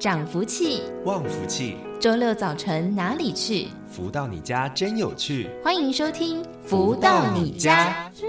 [0.00, 1.76] 涨福气，旺福气。
[2.00, 3.68] 周六早晨哪里去？
[3.92, 5.50] 福到你家真有趣。
[5.62, 8.10] 欢迎收听《福到你家》。
[8.18, 8.24] 只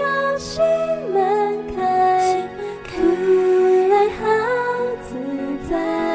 [0.00, 0.62] 要心
[1.12, 2.48] 门开，
[2.86, 3.02] 福
[3.90, 4.24] 来好
[5.06, 6.10] 自在。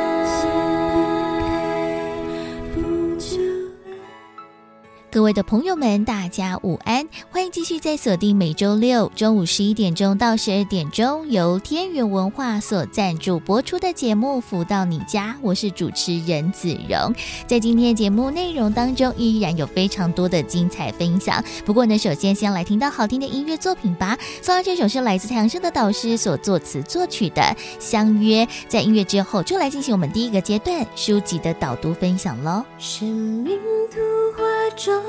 [5.12, 7.08] 各位的朋友们，大家午安！
[7.56, 17.16] 继续在锁定每周六中午十一点钟到十二点钟，由天元文化所赞助播出的节目《福到你家》，我是主持人子荣。
[17.48, 21.42] 在今天的节目内容当中，依然有非常多的精彩分享。
[21.66, 24.18] 不过呢，首先先来听到好听的音乐作品吧。
[24.42, 27.42] 送上这首是来自太阳升的导师所作词作曲的
[27.80, 28.46] 《相约》。
[28.68, 32.66] 在音乐之后，就来进行我们第一个阶段书籍的导读分享喽。
[32.78, 33.58] 生命
[33.90, 34.02] 图
[34.36, 34.44] 画
[34.76, 35.02] 中。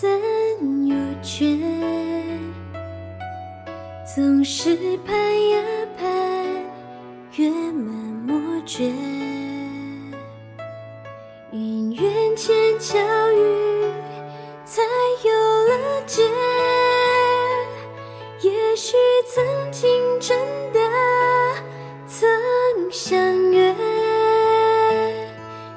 [0.00, 0.08] 怎
[0.88, 1.58] 有缺？
[4.14, 4.74] 总是
[5.06, 5.14] 盼
[5.50, 5.62] 呀
[5.98, 6.08] 盼，
[7.36, 7.94] 月满
[8.26, 8.34] 莫
[8.64, 8.90] 缺。
[11.52, 12.96] 因缘前巧
[13.32, 13.84] 遇，
[14.64, 14.80] 才
[15.22, 15.30] 有
[15.68, 16.22] 了结。
[18.40, 18.96] 也许
[19.34, 20.38] 曾经真
[20.72, 20.80] 的
[22.06, 22.26] 曾
[22.90, 23.18] 相
[23.50, 23.70] 约，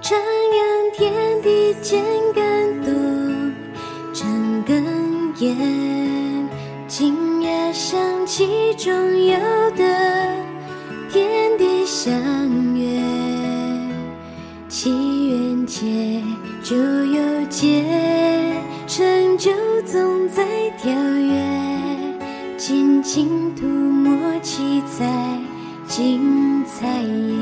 [0.02, 2.02] 徜徉天地间。
[2.34, 3.23] 感动
[6.88, 8.94] 今夜想起中
[9.26, 9.38] 有
[9.72, 9.84] 的
[11.10, 12.14] 天地相
[12.74, 13.02] 约，
[14.70, 16.22] 祈愿结
[16.64, 17.84] 就有结，
[18.88, 19.52] 成就
[19.86, 20.46] 总在
[20.78, 21.44] 跳跃，
[22.58, 25.06] 静静涂抹七彩
[25.88, 27.36] 精彩夜，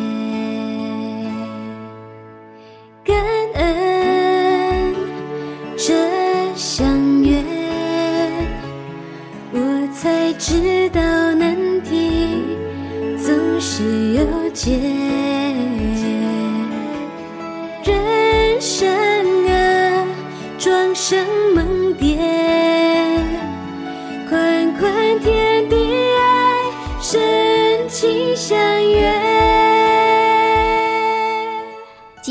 [3.03, 3.15] 感
[3.53, 4.95] 恩
[5.77, 6.10] 这
[6.61, 7.41] 相约，
[9.51, 10.31] 我才。
[10.41, 10.99] 知道
[11.35, 12.57] 难题
[13.15, 14.71] 总是有解，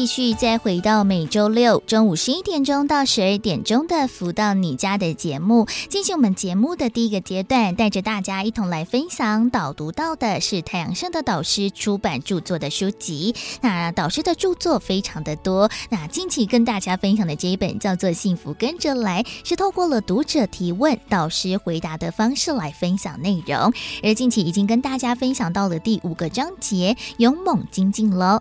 [0.01, 13.35] 继续再回到每周六中午十一点钟到十二点钟的“福到你家”的节目，进行我们节目的第一个阶段，带着大家一同来分享导读到的是太阳盛的导师出版著作的书籍。
[13.61, 23.71] 那导师的著作非常的多，那近期跟大家分享的这一本叫做《幸福跟着来》，是透过了读者提问、导师回答的方式来分享内容。
[24.03, 28.41] 而近期已经跟大家分享到了第五个章节“勇猛精进”喽。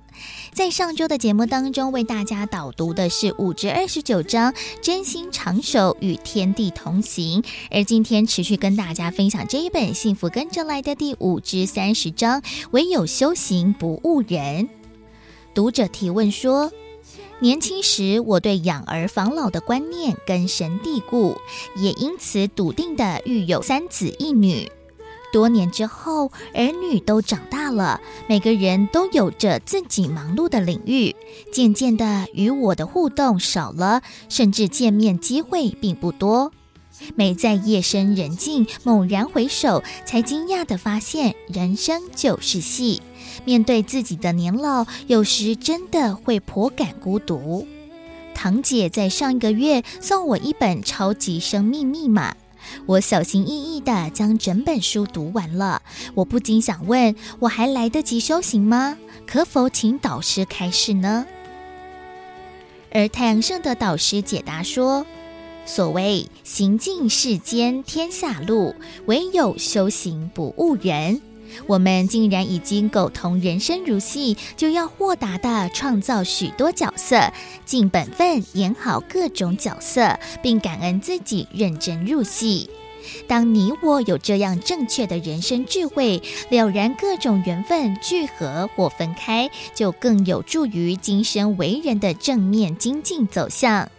[0.53, 7.43] 在上周的节目当中为大家导读的是五至二十九章，真心长守与天地同行。
[7.71, 14.69] 而今天持续跟大家分享这一本《幸福跟着来的》第五至三十章，唯有修行不误人。
[15.55, 16.71] 读者提问说：
[17.39, 21.35] 年轻时我对养儿防老的观念根深蒂固，
[21.75, 24.71] 也因此笃定的育有三子一女。
[25.31, 31.15] 多年之后，儿女都长大了，每个人都有着自己忙碌的领域，
[31.51, 36.51] 渐渐的与我的互动少了，甚至见面机会并不多。
[37.15, 43.01] 每在夜深人静，猛然回首，才惊讶的发现，人生就是戏。
[43.45, 47.65] 面对自己的年老，有时真的会颇感孤独。
[48.35, 52.31] 堂姐在上一个月送我一本《超级生命密码》。
[52.85, 55.81] 我小心翼翼地将整本书读完了，
[56.15, 58.97] 我不禁想问：我还来得及修行吗？
[59.27, 61.25] 可否请导师开示呢？
[62.91, 65.05] 而太阳圣的导师解答说：
[65.65, 68.73] 所谓行尽世间天下路，
[69.05, 71.21] 唯有修行不误人。
[71.67, 77.31] 我们竟然已经苟同人生如戏，就要豁达地创造许多角色，
[77.65, 82.69] 尽本分演好各种角色，并感恩自己认真入戏。
[83.27, 93.89] 当你我有这样正确的人生智慧，了然各种缘分聚合或分开，就更有助于今生为人的正面精进走向。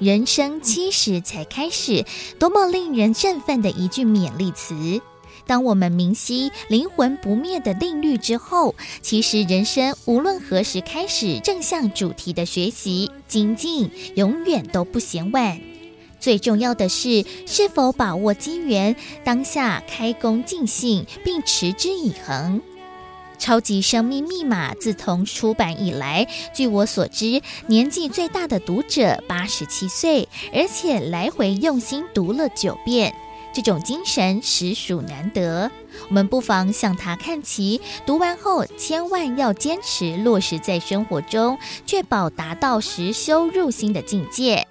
[0.00, 2.04] 人生七十才开始，
[2.38, 5.00] 多么令人振奋的一句勉励词。
[5.46, 15.60] 当我们明晰灵魂不灭的定律之后，其实人生无论何时开始正向主题的学习精进，永远都不嫌晚。
[16.18, 22.62] 最重要的是，是否把握机缘，当下开工尽兴，并持之以恒。
[23.36, 33.14] 超级生命密码自从出版以来，据我所知，年纪最大的读者八十七岁，而且来回用心读了九遍。
[33.54, 35.70] 这种精神实属难得。
[36.08, 41.56] 我们不妨向他看齐，读完后千万要坚持落实在生活中，
[41.86, 44.66] 确保达到实修入心的境界。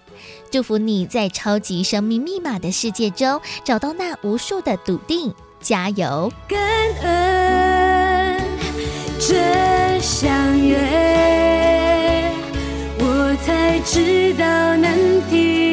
[0.51, 6.31] 祝福你在超级生命密码的世界中找到那无数的笃定，加油！
[6.47, 6.59] 感
[7.01, 8.41] 恩
[9.19, 10.77] 这相约，
[12.99, 14.45] 我才知道
[14.77, 14.95] 难
[15.29, 15.72] 题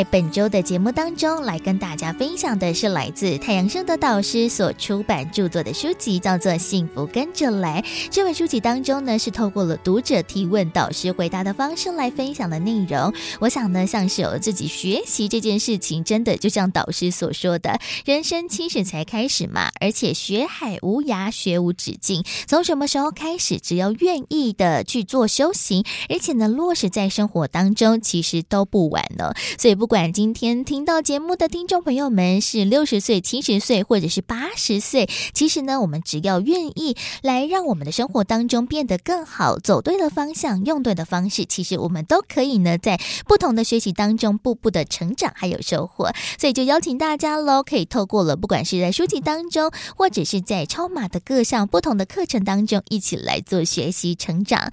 [0.00, 7.82] 在本周的节目当中，来跟大家分享的是来自太阳盛德导师所出版著作的书籍，叫做《幸福跟着来》。
[8.10, 13.12] 这本书籍当中呢，是透过了读者提问、导师回答的方式来分享的内容。
[13.40, 22.24] 我想呢，像是有自己学习这件事情，真的就像导师所说的，人生七十才开始嘛，而且学海无涯，学无止境。
[22.46, 29.36] 从什么时候开始，只要愿意的去做修行，而且呢，落实在生活当中，其实都不晚了。
[29.58, 29.89] 所以不。
[29.90, 46.12] 不管今天听到节目的听众朋友们是六十岁、七十岁，或者是八十岁，其实呢，我们只要愿意来让我们的生活当中变得更好，走对了方向，用对的方式，其实我们都可以呢，在不同的学习当中，步步的成长还有收获。
[46.38, 54.70] 所以就邀请大家喽，可以透过了，不管是在书籍当中，或者是在超马的各项不同的课程当中，一起来做学习成长。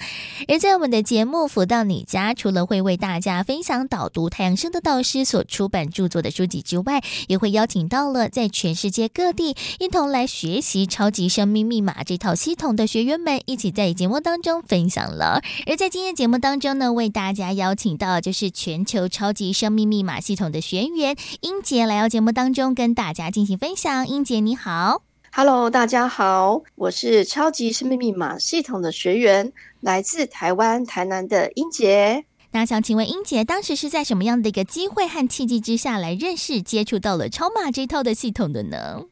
[0.48, 15.40] 而在我们的节目《福到你家》，除了会为大家分享导读太阳升》的道老师所出版著作的书籍之外，也会邀请到了在全世界各地一同来学习超级生命密码这套系统的学员们，一起在节目当中分享了。
[15.68, 24.08] 而在今天节目当中呢，为大家邀请到就是全球超级生命密码系统的学员英杰来到节目当中跟大家进行分享。
[24.08, 32.26] 英杰你好，Hello，大家好，我是超级生命密码系统的学员，来自台湾台南的英杰。
[32.52, 39.04] 那想请问英杰，当时是在什么样的一个机会和契机之下来认识、接触到了超马这套的系统的呢？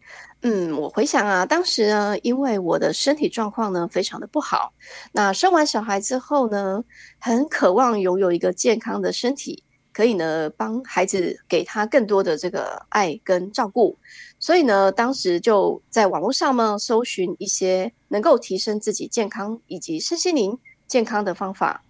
[0.41, 4.71] 嗯，我回想啊，当时呢，因为我的身体状况呢非常的不好，
[5.11, 6.83] 那生完小孩之后呢，
[7.19, 13.97] 很渴望拥有一个健康的身体，可以呢帮孩子给他更多的这个爱跟照顾，
[14.39, 21.83] 所以呢，当时就在网络上呢搜寻一些能够提升自己健康以及身心灵健康的方法。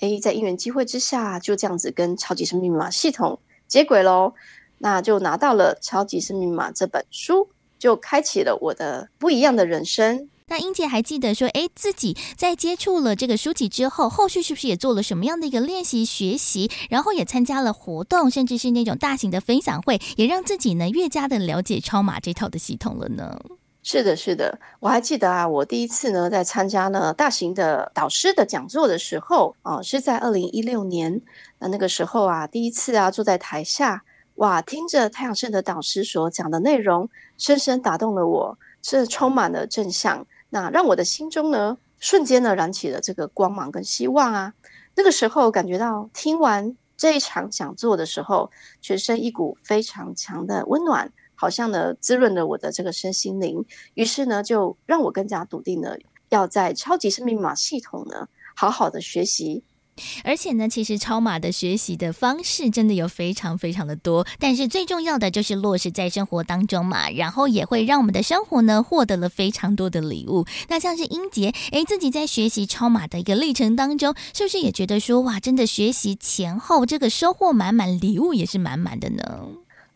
[0.00, 3.38] 诶，在因缘机会之下，就这样子跟超级生命密码系统
[3.68, 4.34] 接轨喽，
[4.78, 7.48] 那就拿到了《超级生命密码》这本书，
[7.78, 10.28] 就开启了我的不一样的人生。
[10.48, 23.38] 那英姐还记得说，诶，自己在接触了这个书籍之后，后续是不是也做了什么样的一个练习学习，然后也参加了活动，甚至是那种大型的分享会，也让自己呢越加的了解超码这套的系统了呢？
[23.82, 31.22] 是的，是的，我还记得啊，我第一次呢在参加呢大型的导师的讲座的时候啊，是在二零一六年。
[31.58, 34.04] 那那个时候啊，第一次啊坐在台下，
[34.34, 44.52] 哇，听着太阳盛德导师所讲的内容，深深打动了我，这充满了正向，那让我的心中呢瞬间呢燃起了这个光芒跟希望啊。
[44.94, 48.50] 那个时候感觉到听完这一场讲座的时候，
[48.82, 51.10] 全身一股非常强的温暖。
[51.40, 55.96] 好像呢，滋润了我的这个身心灵，于是呢，就让我更加笃定了，
[56.28, 59.62] 要在超级生命密码系统呢，好好的学习。
[60.22, 70.44] 而且呢，其实超码的学习的方式真的有非常非常的多，但是最重要的就是落实在生活当中嘛，然后也会让我们的生活呢，获得了非常多的礼物。
[70.68, 79.48] 那像是英杰，诶，自己在学习超码的一个历程当中，是不是也觉得说，哇，真的学习前后这个收获满满，礼物也是满满的呢？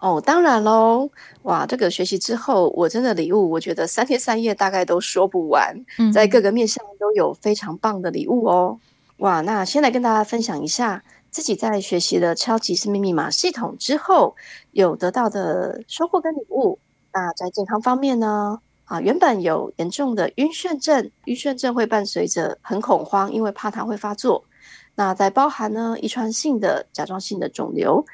[0.05, 1.09] 哦，当然喽！
[1.45, 5.75] 哇，这个学习之后，我真的礼物，我觉得三天三夜大概都说不完，
[6.13, 8.79] 在各个面向都有非常棒的礼物哦。
[9.21, 14.37] 哇，那先来跟大家分享一下自己在学习了超级生命密码系统之后
[14.73, 16.79] 有得到的收获跟礼物。
[17.15, 24.45] 那在健康方面呢，啊，原本有严重的晕眩症，晕眩症会伴随着很恐慌，因为怕它会发作。
[24.97, 28.05] 那在包含呢，遗传性的甲状腺的肿瘤。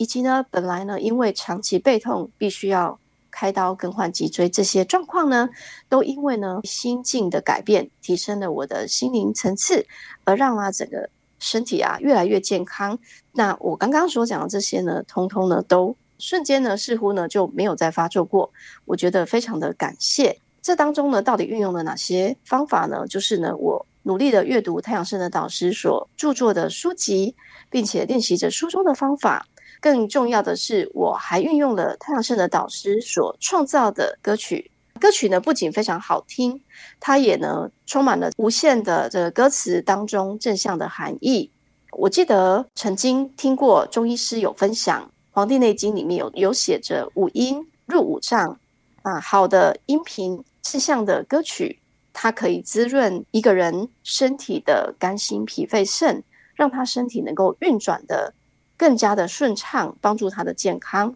[0.00, 2.98] 以及呢，本来呢，因为长期背痛，必须要
[3.30, 5.50] 开刀更换脊椎，这些状况呢，
[5.90, 9.86] 都因为呢心境的改变，提升了我的心灵层次，
[10.24, 12.98] 而让啊整个身体啊越来越健康。
[13.32, 18.50] 那我刚刚所讲的这些呢，通通呢都瞬间呢似乎呢就没有再发作过。
[18.86, 20.40] 我觉得非常的感谢。
[20.62, 23.06] 这当中呢，到底运用了哪些方法呢？
[23.06, 27.36] 就是呢，我努力的阅读太阳盛德导师所著作的书籍，
[27.68, 29.46] 并且练习着书中的方法。
[29.80, 34.70] 更重要的是，我还运用了太阳盛的导师所创造的歌曲。
[35.00, 36.60] 歌曲呢，不仅非常好听，
[37.00, 41.50] 它也呢充满了无限的这个歌词当中正向的含义。
[41.92, 48.60] 我记得曾经听过中医师有分享，《黄帝内经》里面有有写着五音入五脏
[49.02, 50.44] 啊，好的音频。
[50.62, 51.80] 正向的歌曲，
[52.12, 56.22] 它可以滋润一个人身体的肝、心、脾、肺、肾，
[56.54, 58.34] 让他身体能够运转的
[58.80, 61.14] 更加的顺畅，帮助他的健康。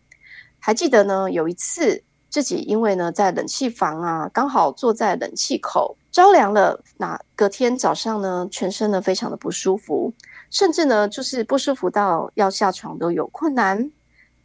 [0.61, 10.13] 还记得呢，有一次自己因为呢在冷气房啊，刚好坐在冷气口着凉了，那隔天早上呢，全身呢非常的不舒服，
[10.51, 13.91] 甚至呢就是不舒服到要下床都有困难。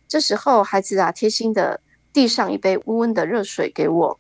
[0.08, 1.82] 这时候孩子啊贴心的
[2.14, 4.18] 递上一杯温温的热水给我。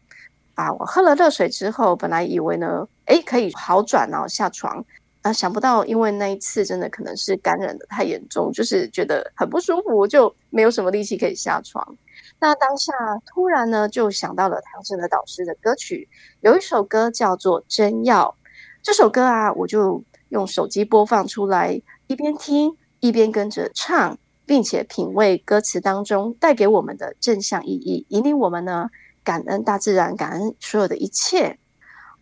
[0.55, 0.73] 啊！
[0.73, 4.83] 我喝了热水之后，本来以为呢，诶，可以好转然后下床，
[5.21, 11.97] 啊，想不到因为那一次真的可能是感染的太严重，就是觉得很不舒服，就没有什么力气可以下床。
[12.39, 12.93] 那当下
[13.25, 16.07] 突然呢，就想到了太阳盛德导师的歌曲，
[16.41, 18.35] 有一首歌叫做《真药》。
[18.81, 28.89] 这首歌啊，我就用手机播放出来，一边听一边跟着唱，并且品味歌词当中带给我们的正向意义，引领我们呢。
[29.21, 31.59] 感恩大自然，感恩所有的一切。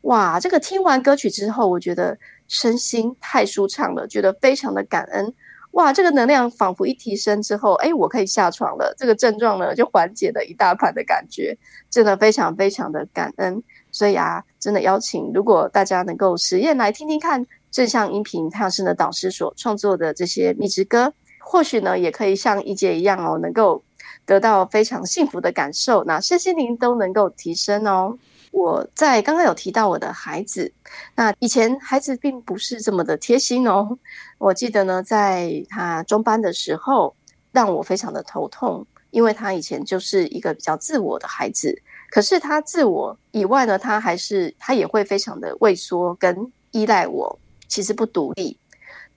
[0.01, 5.33] 哇，这个听完歌曲之后，我觉得身心太舒畅了，觉得非常的感恩。
[5.71, 11.55] 哇，这个能量仿佛一提升之后，哎，我可以下床了，这个症状呢就缓解了一大半的感觉，
[11.89, 13.61] 真的非常非常的感恩。
[13.91, 23.83] 所以啊，真的邀请，如果大家能够实验来听听看正向音频太阳盛德导师所创作的这些密支歌，或许呢也可以像一姐一样哦，能够。
[24.25, 28.17] 得到非常幸福的感受，那身心灵都能够提升哦。
[28.57, 30.73] 我在刚刚有提到我的孩子，
[31.13, 33.99] 那以前孩子并不是这么的贴心哦。
[34.39, 37.15] 我记得呢，在他中班的时候，
[37.51, 41.79] 让我非常的头痛，因为他以前就是一个比较自我的孩子。
[42.09, 47.37] 可是他自我以外呢，他还是他也会非常的畏缩跟依赖我，
[47.67, 48.57] 其实不独立。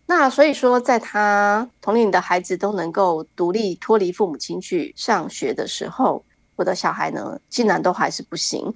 [0.05, 6.23] 那所以说，在他同龄的孩子都能够独立脱离父母亲去上学的时候，
[6.57, 8.75] 我的小孩呢，竟然都还是不行。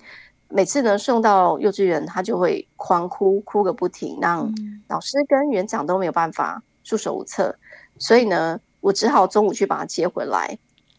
[0.54, 4.48] 每次呢送到幼稚园，他就会狂哭，哭个不停，让
[4.86, 7.56] 老师跟园长都没有办法束手无策。
[7.98, 10.56] 所以呢，我只好中午去把他接回来。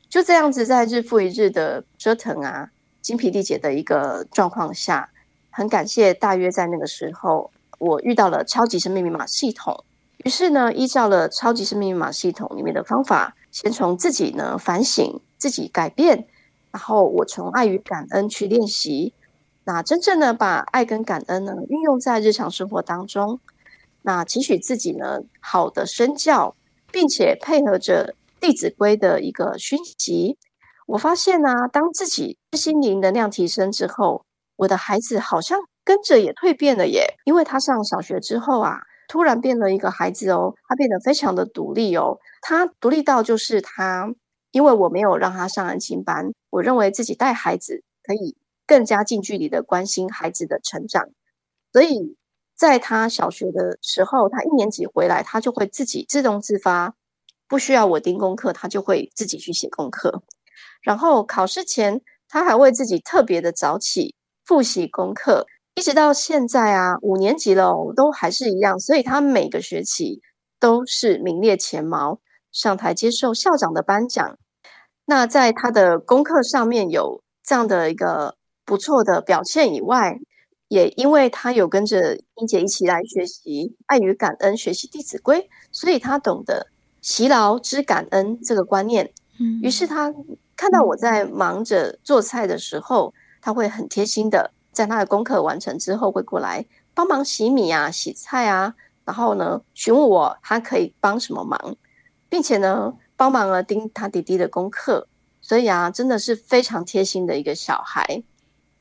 [0.10, 2.70] 就这样子，在日复一日的折腾啊，
[3.02, 5.10] 精疲力竭的一个状况下，
[5.50, 9.86] 很感谢大约在那个时候，我遇到了超级生命密码系统。
[10.26, 16.28] 于是呢，依照了超级生命密码系统里面的方法，先从自己呢反省、自己改变，
[16.72, 19.14] 然后我从爱与感恩去练习，
[19.66, 23.40] 那真正的把爱跟感恩呢运用在日常生活当中，
[24.04, 26.56] 那期许自己呢好的身教，
[26.92, 30.38] 并且配合着《弟子规》的一个熏习，
[30.86, 34.24] 我发现呢、当自己心灵能量提升之后，
[34.56, 38.80] 我的孩子好像跟着也蜕变了耶，因为他上小学之后啊。
[39.08, 42.18] 突然变了一个孩子哦，他变得非常的独立哦。
[42.42, 44.12] 他独立到就是他，
[44.50, 51.10] 因为我没有让他上安亲班，我认为自己带孩子可以更加近距离的关心孩子的成长。
[51.72, 52.16] 所以
[52.56, 56.96] 在他小学的时候，他一年级回来，他就会自己自动自发，
[57.48, 60.24] 不需要我盯功课，他就会自己去写功课。
[60.82, 65.46] 然后考试前，他还会自己特别的早起复习功课。
[65.74, 70.22] 一直到现在啊，五年级了，都还是一样，所以他每个学期
[70.58, 72.22] 都是名列前茅，
[72.54, 74.38] 上台接受校长的颁奖。
[75.04, 80.20] 那在他的功课上面有这样的一个不错的表现以外，
[80.68, 85.42] 也因为他有跟着英姐一起来学习爱与感恩，学习《弟子规》，
[85.72, 86.68] 所以他懂得
[87.02, 89.12] 习劳知感恩这个观念。
[89.40, 90.14] 嗯，于是他
[90.56, 94.52] 看到我在忙着做菜的时候，他会很贴心的。
[94.72, 101.78] 在他的功课完成之后，会过来帮忙洗米啊、洗菜啊，然后呢，询问我他可以帮什么忙，
[102.28, 105.08] 并且呢，帮忙了盯他弟弟的功课。
[105.40, 108.24] 所以啊，真的是非常贴心的一个小孩。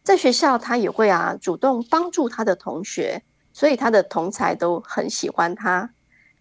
[0.04, 3.20] 在学校，他也会啊主动帮助他的同学，
[3.52, 5.90] 所以他的同才都很喜欢他。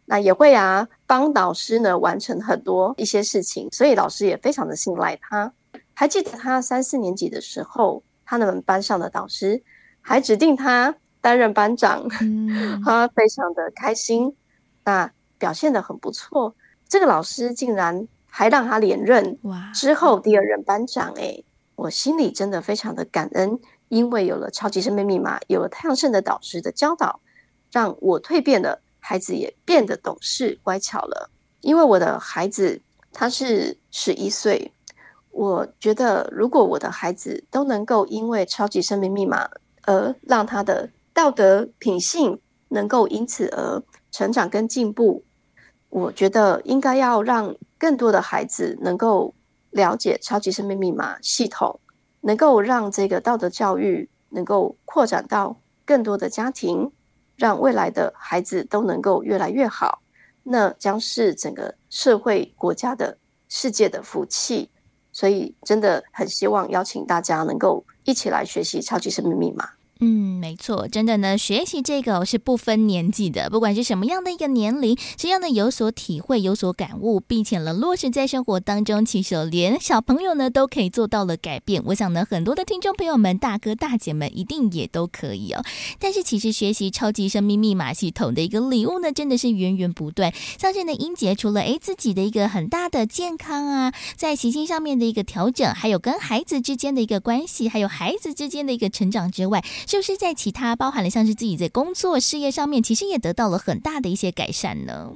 [0.05, 5.51] 那也会啊帮导师呢完成很多一些事情，所以老师也非常的信赖他。
[5.95, 8.03] 还记得他三四年级的时候。
[8.25, 9.61] 他们班上的导师
[10.01, 14.33] 还指定他担任班长，嗯、 他非常的开心。
[14.85, 16.55] 那表现得很不错，
[16.87, 21.43] 这个老师竟然还让他连任哇之后第二任班长，诶，
[21.75, 27.19] 我心里真的非常的感恩，因为有了超级生命密码，有了太阳圣的导师的教导，
[27.71, 31.29] 让我蜕变了，孩子也变得懂事乖巧了。
[31.61, 34.71] 因为我的孩子他是十一岁，
[35.31, 39.49] 我觉得如果我的孩子都能够因为超级生命密码
[39.83, 42.39] 而让他的道德品性
[42.69, 45.23] 能够因此而成长跟进步，
[45.89, 49.33] 我觉得应该要让更多的孩子能够
[49.73, 51.79] 了解超级生命密码系统，
[52.21, 56.91] 能够让这个道德教育能够扩展到更多的家庭，
[57.35, 60.01] 让未来的孩子都能够越来越好。
[60.43, 63.17] 那将是整个社会、国家的、
[63.49, 64.69] 世界的福气，
[65.11, 69.69] 所以真的很希望邀请大家能够一起来学习超级生命密码。
[70.05, 81.81] 嗯，没错，真的呢，学习这个是不分年纪的，不管是什么样的一个年龄，只要呢有所体会、有所感悟，并且呢落实在生活当中，其实连小朋友呢都可以做到了改变。
[81.85, 85.63] 我想呢，很多的听众朋友们、大哥大姐们一定也都可以哦。
[85.99, 90.33] 但是其实学习超级生命密码系统的一个礼物呢，真的是源源不断。
[90.59, 105.13] 像是呢，英杰除了诶自己的一个很大的健康啊，在习性上面的一个调整，还有跟孩子之间的一个关系，还有孩子之间的一个成长之外，就是在其他包含了像是自己在工作事业上面，其实也得到了很大的一些改善呢。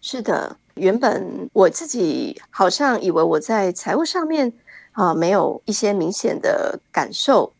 [0.00, 4.52] 是的，原本我自己好像以为我在财务上面
[4.92, 7.52] 啊没有一些明显的感受，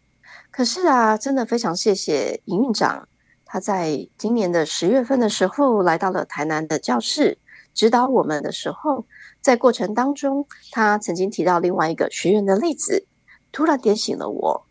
[0.53, 3.09] 可是啊，真的非常谢谢营运长，
[3.45, 7.37] 他在今年的十月份的时候来到了台南的教室
[7.75, 9.05] 指导我们的时候，
[9.41, 13.09] 在过程当中，他曾经提到另外一个学员的例子，
[13.51, 14.67] 突然点醒了我。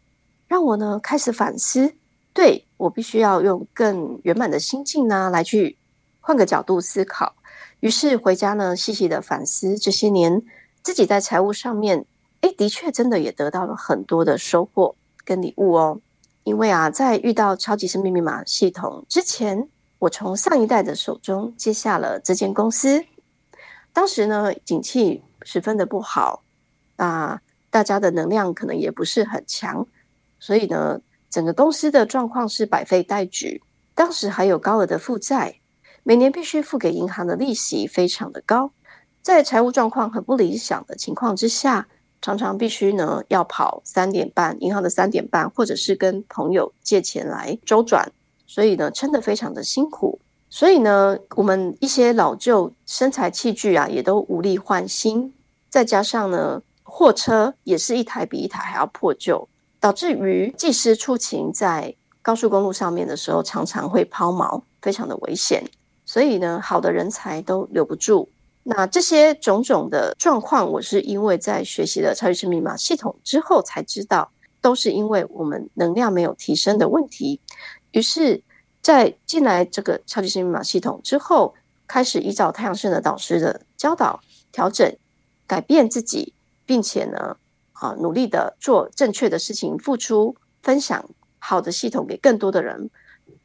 [0.49, 1.93] 让我呢开始反思，
[2.33, 5.77] 对，我必须要用更圆满的心境呢来去
[6.19, 7.35] 换个角度思考。
[7.81, 10.41] 于是回家呢细细的反思这些年
[10.81, 12.03] 自己在财务上面，
[12.41, 16.01] 诶，的确真的也得到了很多的收获跟礼物哦。
[16.45, 23.05] 因为啊，在遇到超级生命密码系统之前，我从上一代的手中接下了这间公司。
[23.93, 26.41] 当时呢，景气十分的不好，
[26.95, 29.85] 啊，大家的能量可能也不是很强。
[30.39, 30.99] 所以呢，
[31.29, 33.61] 整个公司的状况是百废待举。
[33.93, 35.53] 当时还有高额的负债，
[36.03, 38.71] 每年必须付给银行的利息非常的高。
[39.21, 41.85] 在财务状况很不理想的情况之下，
[42.21, 48.09] 常常必须呢要跑三点半银行的三点半，或者是跟朋友借钱来周转。
[48.47, 50.17] 所以呢，撑得非常的辛苦。
[50.49, 55.31] 所以呢，我们一些老旧生财器具啊，也都无力换新。
[55.69, 59.47] 再加上呢，货车也是一台比一台还要破旧。
[59.79, 65.63] 导致于技师出勤在高速公路上面的时候，常常会抛锚，非常的危险。
[66.05, 68.29] 所以呢，好的人才都留不住。
[68.63, 77.39] 那这些种种的状况，我是因为在学习了超级生密码系统之后才知道，都是因为我们能量没有提升的问题。
[77.91, 78.43] 于是，
[78.81, 81.55] 在进来这个超级生密码系统之后，
[81.87, 84.19] 开始依照太阳盛德导师的教导
[84.51, 84.95] 调整、
[85.47, 86.33] 改变自己，
[86.65, 87.37] 并且呢。
[87.79, 91.03] 啊，努力的做正确的事情，付出分享
[91.39, 92.89] 好的系统给更多的人。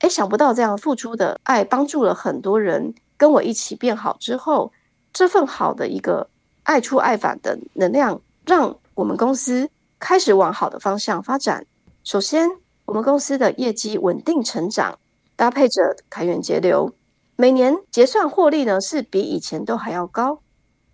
[0.01, 4.73] 诶，想不到这样付出的爱帮助了很多人，跟我一起变好之后，
[5.12, 6.29] 这份好的一个
[6.64, 9.70] 爱出爱返的能量，让我们公司
[10.01, 11.64] 开始往好的方向发展。
[12.03, 12.51] 首先，
[12.87, 14.99] 我们公司的业绩稳定成长，
[15.37, 16.92] 搭配着开源节流，
[17.37, 20.40] 每年结算获利呢是比以前都还要高。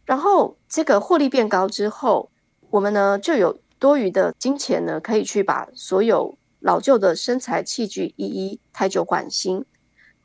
[0.05, 2.31] 然后这个获利变高之后，
[2.71, 9.65] 我们呢就有多余的金钱呢，可以去把所有老旧的生财器具一一汰旧换新，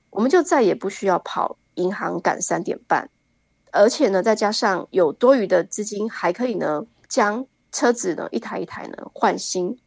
[0.10, 3.10] 我们就再也不需要跑银行赶三点半，
[3.72, 9.78] 而且呢，再加上有多余的资金，还可以呢将车子呢一台一台呢换新，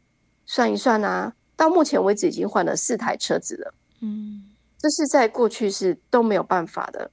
[0.44, 4.44] 算一算啊，到目前为止已经换了四台车子了，嗯，
[4.78, 7.10] 这是在过去是都没有办法的，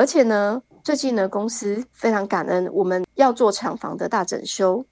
[0.00, 0.62] 而且呢。
[0.82, 4.86] 最近呢，公司非常感恩，我们要做厂房的大整修，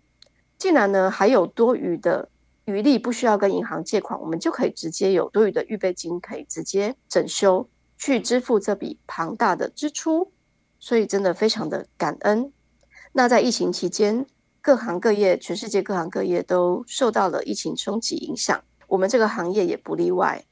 [0.59, 2.29] 竟然呢还有多余的
[2.67, 7.67] 余力，不需要跟银行借款，我们就可以直接有多余的预备金，可以直接整修
[7.97, 10.31] 去支付这笔庞大的支出，
[10.79, 12.53] 所以真的非常的感恩。
[13.13, 14.27] 那在疫情期间，
[14.61, 20.45] 各行各业，全世界各行各业都受到了疫情冲击影响，我们这个行业也不例外。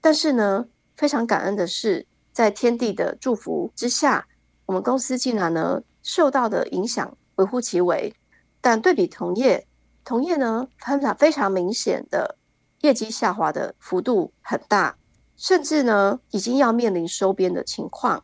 [0.00, 2.06] 但是呢，非常感恩的是，
[2.38, 4.24] 在天地的祝福之下。
[4.64, 8.14] 我们公司竟然呢受到的影响微乎其微，
[8.60, 9.66] 但对比同业，
[10.04, 12.36] 同业呢非常非常明显的
[12.82, 14.96] 业绩下滑的幅度很大，
[15.36, 18.22] 甚至呢已经要面临收编的情况。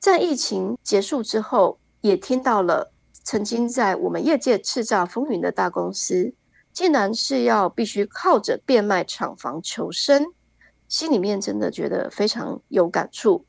[0.00, 6.34] 在疫情结束之后，也听到了曾经在我们业界叱咤风云的大公司，
[6.72, 10.33] 竟然是要必须靠着变卖厂房求生，
[10.94, 13.44] 心里面真的觉得非常有感触，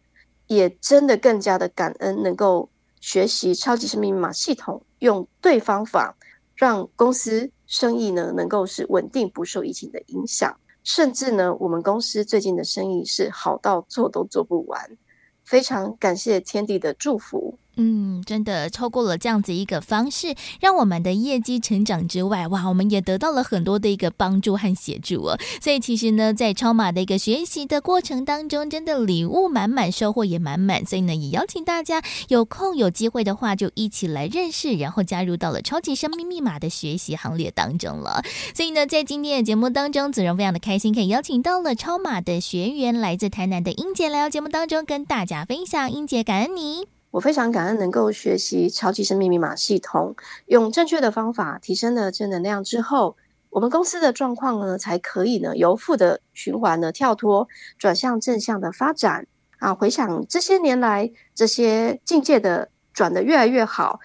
[0.47, 2.67] 也真的更加的感恩，能够
[2.99, 6.17] 学习超级生命密码系统，用对方法，
[6.55, 14.97] 让公司生意呢能够是稳定，不受疫情的影响，甚至呢，我们公司最近的生意是好到做都做不完，
[15.43, 17.59] 非常感谢天地的祝福。
[17.77, 25.37] 嗯，真的透过了这样子一个方式，让我们的业绩成长之外，哇，我们也得到了很多的一个帮助和协助哦。
[25.61, 30.85] 所以其实呢，在超马的一个学习的过程当中，真的礼物满满，收获也满满。
[30.85, 38.23] 所以呢，也邀请大家有空有机会的话，就一起来认识，然后加入到了超级生命密码的学习行列当中了。
[38.53, 45.91] 所以呢，在今天的节目当中，子荣非常的开心，可以邀请到了超马的学员，来自台南的英姐来到节目当中跟大家分享。
[45.91, 46.94] 英姐，感恩你。
[47.15, 50.13] 我非常感恩能够学习超级生命密码系统，
[50.47, 53.15] 用正确的方法提升了正能量之后，
[53.51, 57.47] 我们公司的状况呢，才可以呢由负的循环呢跳脱，
[57.77, 59.25] 转向正向的发展
[59.59, 59.73] 啊！
[59.73, 64.01] 回想这些年来这些境界的转得越来越好，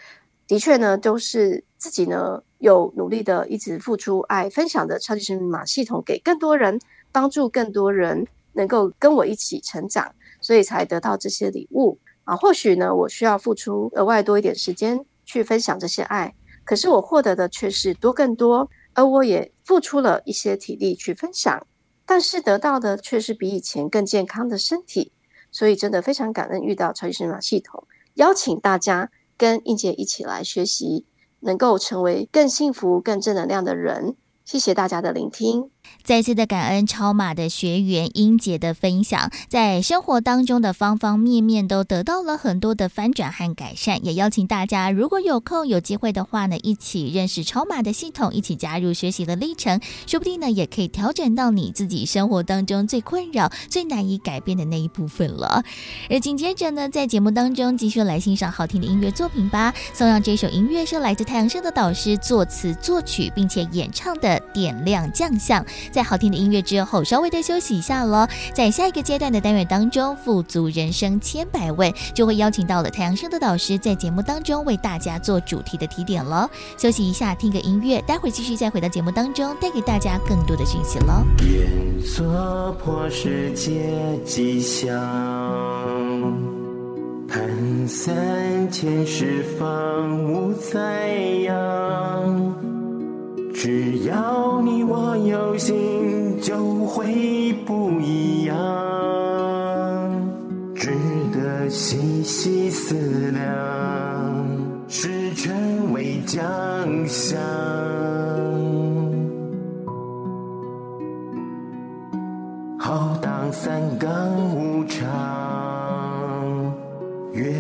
[0.46, 6.78] 的确呢都是自己呢有努力的一直付出爱分享的超级生命密码系统给更多人，
[7.10, 11.98] 帮助更多人能够跟我一起成长，所以才得到这些礼物。
[12.24, 21.66] 啊，或许呢，我需要付出额外多一点时间去分享这些爱，可是我获得的却是多更多，而我也付出了一些体力去分享，
[22.06, 25.12] 但是得到的却是比以前更健康的身体，
[25.50, 31.06] 所以真的非常感恩遇到超级生命密码系统，邀请大家跟英姐一起来学习，
[31.40, 34.16] 能够成为更幸福、更正能量的人。
[34.44, 35.70] 谢谢大家的聆听。
[36.02, 44.04] 再次的感恩超马的学员英杰的分享，在生活当中的方方面面都得到了很多的翻转和改善。
[44.04, 55.62] 也邀请大家，如果有空有机会的话呢，一起认识超马的系统，一起加入学习的历程，说不定呢，也可以调整到你自己生活当中最困扰、最难以改变的那一部分了。
[56.08, 59.72] 而紧接着呢，在节目当中继续来欣赏好听的音乐作品吧。
[59.92, 65.62] 送上这首音乐是来自太阳社的导师作词作曲并且演唱的《点亮将相》。
[65.92, 68.26] 在好听的音乐之后，稍微的休息一下喽。
[68.54, 76.48] 在下一个阶段的单元当中，富足人生千百问就会邀请到了太阳升的导师在节目当中为大家做主题的提点喽。
[76.76, 81.24] 休息一下，听个音乐，待会儿继续再回到节目当中，带给大家更多的讯息喽。
[81.44, 84.96] 愿做破世界吉祥，
[87.28, 91.08] 盼三千世方无灾
[91.44, 92.79] 殃。
[93.62, 98.56] 只要你我有心，就会不一样，
[100.74, 100.90] 值
[101.30, 102.94] 得细细思
[103.32, 103.44] 量，
[104.88, 106.40] 是成为将
[107.06, 107.38] 相。
[112.78, 114.08] 浩荡三纲
[114.56, 115.04] 无常，
[117.34, 117.52] 圆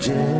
[0.00, 0.39] 真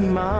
[0.00, 0.39] 的奔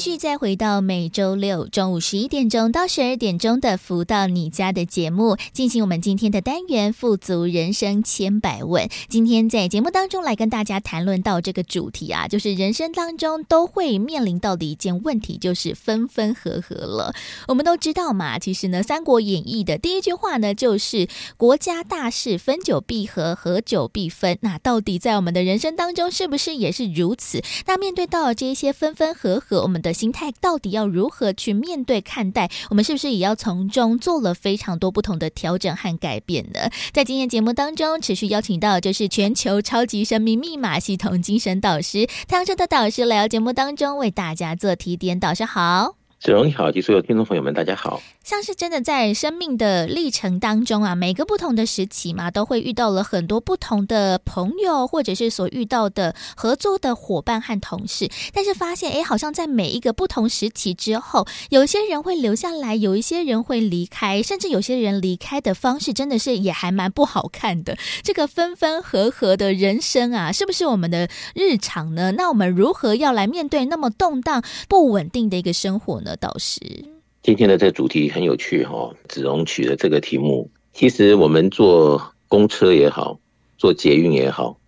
[0.00, 8.88] 续再回到每周六中午十一点钟到十二点钟的“福到你家”的节目，进行我们今天的单元“富足人生千百问”。
[9.10, 17.14] 今天在节目当中来跟大家谈论到这个主题啊，就是人生当中都会面临到的一件问题，就是分分合合了。
[17.46, 24.38] 我们都知道嘛，其实呢，《三国演义》的第一句话呢，就是“国家大事，分久必合，合久必分”。
[24.42, 27.42] 那到底在我们的人生当中，是不是也是如此？
[27.66, 32.50] 那面对到这些分分合合，我们的心态到底要如何去面对看待？
[32.68, 36.70] 我们是不是也要从中做了非常多不同的调整和改变呢？
[36.92, 45.18] 在今天节目当中，持续邀请到就是全球超级生命密码系统精神导师太阳盛德导师来到节目当中为大家做提点。
[45.18, 48.00] 导师好，子荣你好，及所有听众朋友们，大家好。
[48.30, 58.08] 像是真的在生命的历程当中啊，每个不同的时期嘛，都会遇到了很多不同的朋友，或者是所遇到的合作的伙伴和同事。
[58.32, 67.76] 但是发现，哎，好像在每一个不同时期之后，有些人会留下来，有一些人会离开，甚至有些人离开的方式真的是也还蛮不好看的。
[68.04, 72.12] 这个分分合合的人生啊，是不是我们的日常呢？
[72.12, 76.14] 那我们如何要来面对那么动荡不稳定的一个生活呢？
[76.16, 76.99] 导师？
[77.22, 83.20] 今天的这个主题很有趣哈，子荣取的这个题目，其实我们坐公车也好，
[83.58, 84.58] 坐捷运也好，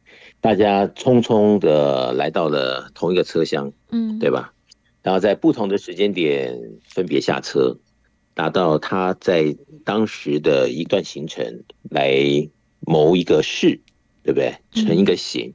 [0.43, 4.53] 大家匆匆的来到了同一个车厢，嗯，对吧？
[5.03, 7.79] 然后在不同的时间点分别下车，
[8.35, 12.15] 达到他在当时的一段行程来
[12.81, 13.81] 谋一个事，
[14.23, 14.57] 对不对？
[14.73, 15.55] 成一个形。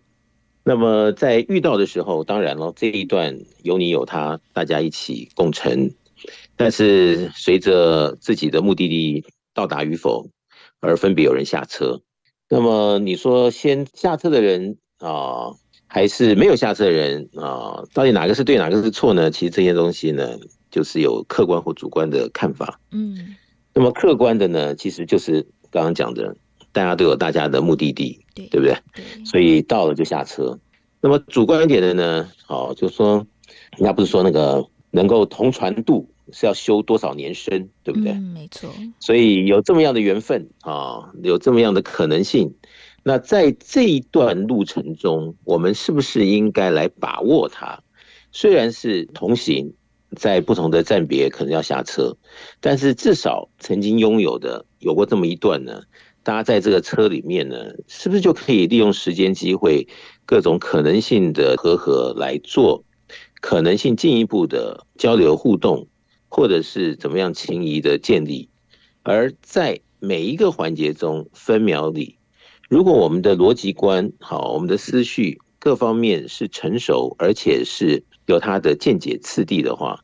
[0.63, 5.91] 那么在遇到的时候，当然了，这一段有你有他，大家一起共乘。
[6.55, 10.29] 但是随着自己的目的地到达与否，
[10.79, 12.01] 而分别有人下车。
[12.49, 15.51] 那么你说先下车的人啊，
[15.87, 17.83] 还是没有下车的人啊？
[17.93, 19.29] 到底哪个是对，哪个是错呢？
[19.31, 20.37] 其实这些东西呢，
[20.71, 22.79] 就是有客观或主观的看法。
[22.91, 23.35] 嗯。
[23.73, 26.35] 那么客观的呢，其实就是刚刚讲的，
[26.71, 28.77] 大家都有大家的目的地，对，对不对？
[28.93, 29.25] 对。
[29.25, 30.57] 所以到了就下车。
[30.99, 33.17] 那么主观一点的呢，哦，就是说，
[33.77, 36.09] 人家不是说那个能够同船渡。
[36.33, 38.11] 是要修多少年身，对不对？
[38.11, 38.69] 嗯，没错。
[38.99, 42.53] 所以有这么样的缘分啊，有这么样的可能性。
[43.01, 47.81] 那在这一段路程中，我们是不是应该来把握它？
[48.33, 49.71] 虽然是同行，
[50.17, 52.17] 在不同的站别可能要下车，
[52.59, 55.81] 但是至少曾经拥有的有过这么一段呢，
[56.23, 57.55] 大家在这个车里面呢，
[57.87, 59.87] 是不是就可以利用时间、机会、
[60.25, 62.83] 各种可能性的和合来做
[63.41, 65.87] 可能性进一步的交流互动？
[66.29, 68.49] 或者是怎么样情谊的建立，
[69.01, 72.17] 而在每一个环节中分秒里，
[72.67, 80.03] 如果我们的逻辑观好，我们的思绪各方面是成熟，而且是有它的见解次第的话，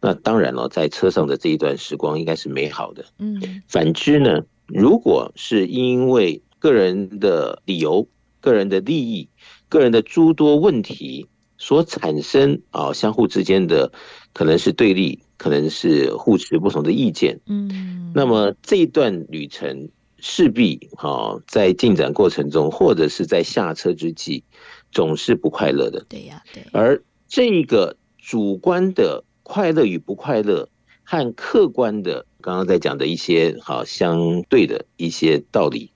[0.00, 3.04] 那当然了，在车上的这一段时光应该是美好的。
[3.18, 8.06] 嗯，反之呢，如果是因为个人的理由、
[8.40, 9.28] 个人的利益、
[9.68, 11.26] 个人的诸多问题
[11.58, 13.92] 所产生啊，相互之间的
[14.32, 15.20] 可能是对立。
[15.36, 19.88] 可能是互持不同的意见，嗯，那么这一段旅程
[20.18, 24.44] 势必哈在进展过程中，或者是在下车之际，
[24.92, 26.06] 总是不快乐的。
[26.08, 26.64] 对呀，对。
[26.72, 30.68] 而这个主观的快乐与不快乐，
[31.02, 35.90] 和客观的刚刚在讲的一些好相对的一些道理，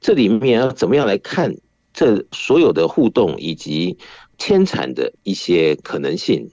[0.00, 1.56] 这里面要怎么样来看
[1.94, 3.96] 这所有的互动以及
[4.38, 6.50] 牵缠的一些可能性？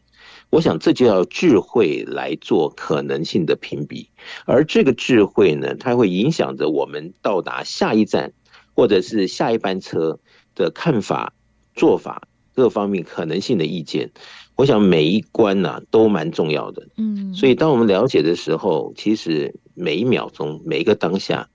[0.49, 4.07] 我想这就要智慧来做可能性的评比，
[4.45, 8.31] 而这个智慧呢，它会影响着我们到达下一站，
[8.75, 10.19] 或者是下一班车
[10.53, 11.33] 的看法、
[11.73, 14.11] 做法各方面可能性的意见。
[14.55, 21.49] 我想每一关呢都蛮重要的，嗯，所以当我们了解的时候，其实每一秒钟、每一个当下，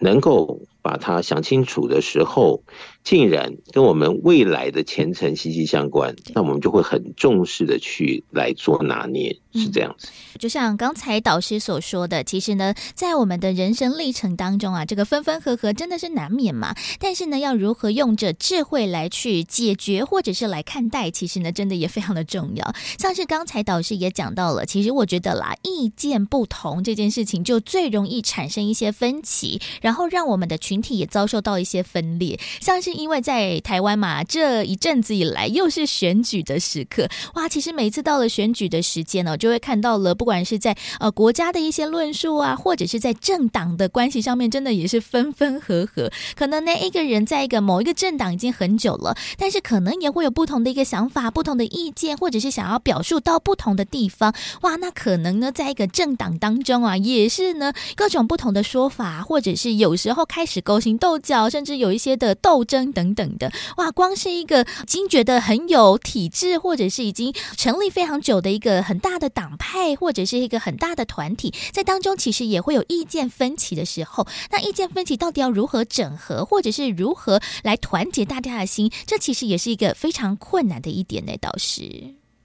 [0.00, 2.62] 能够把它想清楚的时候。
[3.04, 10.06] 竟然跟我们未来的前程息息相关，那我们就会很重视的去来做拿捏，是这样子。
[10.08, 16.76] 嗯，就像刚才导师所说的，其实呢，在我们的人生历程当中啊，这个分分合合真的是难免嘛。
[17.00, 22.72] 但是呢，要如何用着智慧来去解决，或者是来看待，其实呢，真的也非常的重要。
[23.00, 46.10] 像是刚才导师也讲到了，其实我觉得啦，意见不同这件事情就最容易产生一些分歧，然后让我们的群群体也遭受到一些分裂，像是因为在台湾嘛，这一阵子以来又是选举的时刻，哇，其实每次到了选举的时间呢，就会看到了，不管是在呃国家的一些论述啊，或者是在政党的关系上面，真的也是分分合合。
[46.34, 81.82] 可能呢，一个人在一个某一个政党已经很久了，但是可能也会有不同的一个想法、不同的意见，或者是想要表述到不同的地方，哇，那可能呢，在一个政党当中啊，也是呢各种不同的说法，或者是有时候开始勾心斗角，甚至有一些的斗争等等的，哇，光是一个已经觉得很有体制，或者是已经成立非常久的一个很大的党派，或者是一个很大的团体，在当中其实也会有意见分歧的时候，那意见分歧到底要如何整合，或者是如何来团结大家的心，这其实也是一个非常困难的一点呢，倒是。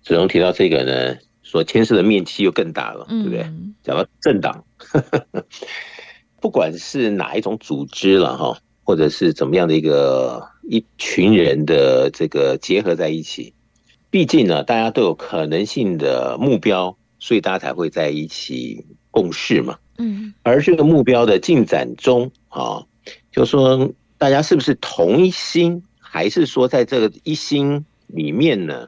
[0.04, 3.46] 子龙提到这个呢，所牵涉的面积又更大了，对不对？
[3.84, 4.64] 讲到政党，
[6.42, 13.54] 不管是哪一种组织了哈，或者是怎么样的一个一群人的这个结合在一起，
[14.10, 19.78] 毕竟呢，大家都有可能性的目标，所以大家才会在一起共事嘛。
[19.98, 22.86] 嗯，而这个目标的进展中啊，
[23.32, 28.88] 就说大家是不是同一心，还是说在这个一心里面呢？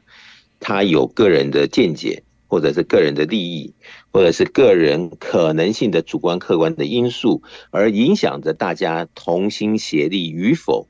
[0.62, 3.72] 他有个人的见解，或者是个人的利益，
[4.12, 10.86] 或者是个人可能性的主观客观的因素，而影响着大家同心协力与否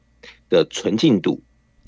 [0.49, 1.43] 的纯净度。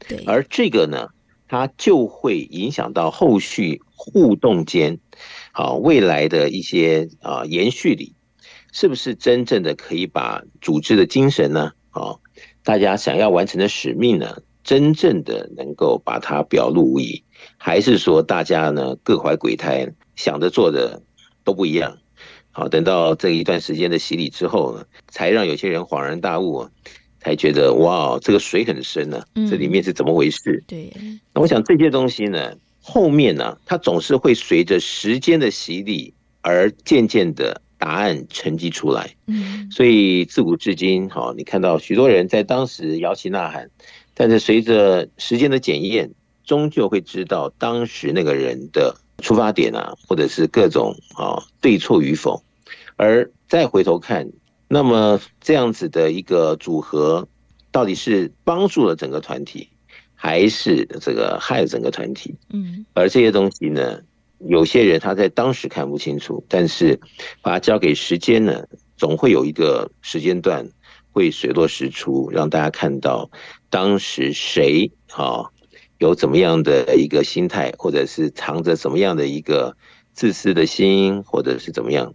[0.08, 1.08] 对，而这个呢，
[1.48, 4.98] 它就会影响到后续互动间，
[5.52, 8.14] 啊，未来的一些啊延续里，
[8.72, 11.72] 是不是真正的可以把组织的精神呢？
[11.90, 12.16] 啊，
[12.64, 17.22] 大家想要完成的使命呢，真正的能够把它表露无遗。
[17.58, 21.02] 还是说大家呢各怀鬼胎，想着做的
[21.44, 21.98] 都不一样。
[22.50, 26.68] 好，等到这一段时间的洗礼之后呢，才让有些人恍然大悟，
[27.18, 30.62] 才觉得哇，这个水很深呢，这里面是怎么回事？
[30.66, 30.92] 对。
[31.32, 39.14] 那我想这些东西呢，后面呢，它总是会随着时间的洗礼而渐渐的答案沉积出来。
[39.26, 39.70] 嗯。
[39.70, 43.70] 所以自古至今，好，你看到许多人在当时摇旗呐喊，
[44.12, 46.10] 但是随着时间的检验。
[46.44, 52.42] 终究会知道当时那个人的出发点啊，或者是各种啊对错与否，
[52.96, 54.28] 而再回头看，
[54.68, 57.26] 那么这样子的一个组合，
[57.70, 59.68] 到底是帮助了整个团体，
[60.14, 62.34] 还是这个害了整个团体？
[62.52, 64.00] 嗯，而这些东西呢，
[64.40, 66.98] 有些人他在当时看不清楚，但是
[67.40, 68.64] 把它交给时间呢，
[68.96, 70.68] 总会有一个时间段
[71.12, 73.30] 会水落石出，让大家看到
[73.70, 75.46] 当时谁啊。
[76.02, 79.76] 有怎么样的一个心态，或者是藏着什么样的一个
[80.12, 82.12] 自私的心，或者是怎么样？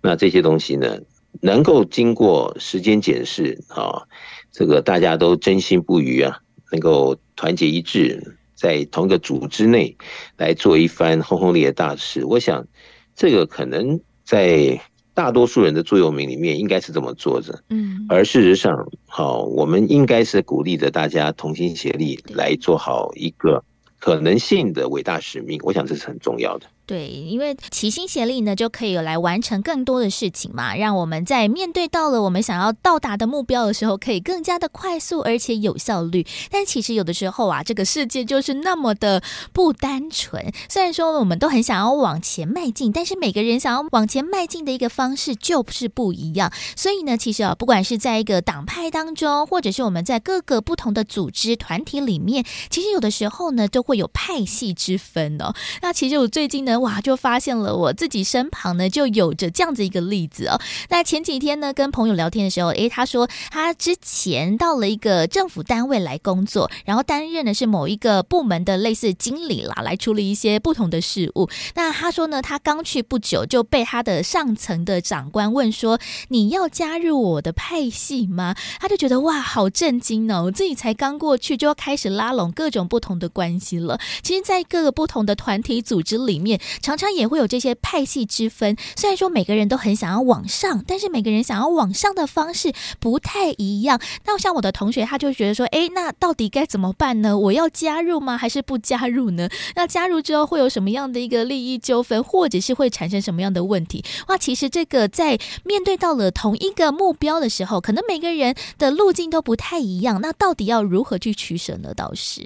[0.00, 0.98] 那这些东西呢，
[1.42, 4.08] 能够经过时间检视啊，
[4.50, 6.40] 这个大家都真心不渝啊，
[6.72, 9.94] 能够团结一致，在同一个组织内
[10.38, 12.24] 来做一番轰轰烈烈大事。
[12.24, 12.66] 我想，
[13.14, 14.80] 这个可能在。
[15.16, 23.64] 大多数人的座右铭里面应该是这么做的，嗯，而事实上，好，我们应该是鼓励着大家同心协力来做好一个
[23.98, 25.58] 可能性的伟大使命。
[25.62, 26.66] 我想这是很重要的。
[26.86, 36.24] 对，因为齐心协力呢，就可以来完成更多的事情嘛，让我们在面对到了我们想要到达的目标的时候，可以更加的快速而且有效率。
[36.48, 39.20] 但其实有的时候啊，这个世界就是那么的
[39.52, 40.52] 不单纯。
[40.68, 46.52] 虽然说我们都很想要往前迈进，但是每个人想要往前迈进的一个方式就是不一样。
[46.76, 55.52] 所以呢，其实啊，不管是在一个党派当中，或者是我们在各个不同的组织团体里面，其实有的时候呢，都会有派系之分哦。
[55.82, 56.75] 那其实我最近呢。
[56.80, 57.00] 哇！
[57.00, 60.60] 就发现了我自己身旁呢，就有着这样子一个例子哦。
[60.88, 71.48] 那前几天呢，跟朋友聊天的时候，诶，他说他之前到了一个政府单位来工作，然后担任的是某一个部门的类似经理啦，来处理一些不同的事务。
[71.74, 80.44] 那他说呢，他刚去不久，就被他的上层的长官问说：“你要加入我的派系吗？”他就觉得哇，好震惊哦！
[80.44, 84.00] 我自己才刚过去，就要开始拉拢各种不同的关系了。
[84.22, 86.60] 其实，在各个不同的团体组织里面。
[86.80, 94.00] 常常也会有这些派系之分，虽然说每个人都很想要往上，但是每个人想要往上的方式不太一样。
[94.24, 97.36] 那像我的同学，他就觉得说，诶，那到底该怎么办呢？
[97.38, 98.36] 我要加入吗？
[98.36, 99.48] 还是不加入呢？
[99.74, 104.04] 那加入之后会有什么样的一个利益纠纷，或者是会产生什么样的问题？
[104.28, 110.20] 哇，其实这个在面对到了同一个目标的时候，可能每个人的路径都不太一样。
[110.20, 111.92] 那到底要如何去取舍呢？
[111.94, 112.42] 倒是，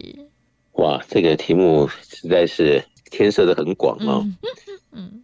[0.73, 2.85] 哇，这个题目实在是。
[3.11, 4.25] 牵涉的很广啊，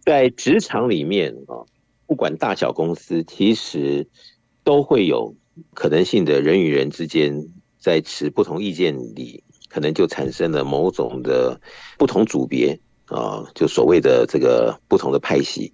[0.01, 1.63] 在职场里面啊，
[2.05, 4.07] 不管大小公司，其实
[4.63, 5.35] 都会有
[5.73, 7.47] 可能性的人与人之间
[7.79, 11.59] 在持不同意见里，可能就产生了某种的
[11.97, 15.73] 不同组别啊，就所谓的这个不同的派系。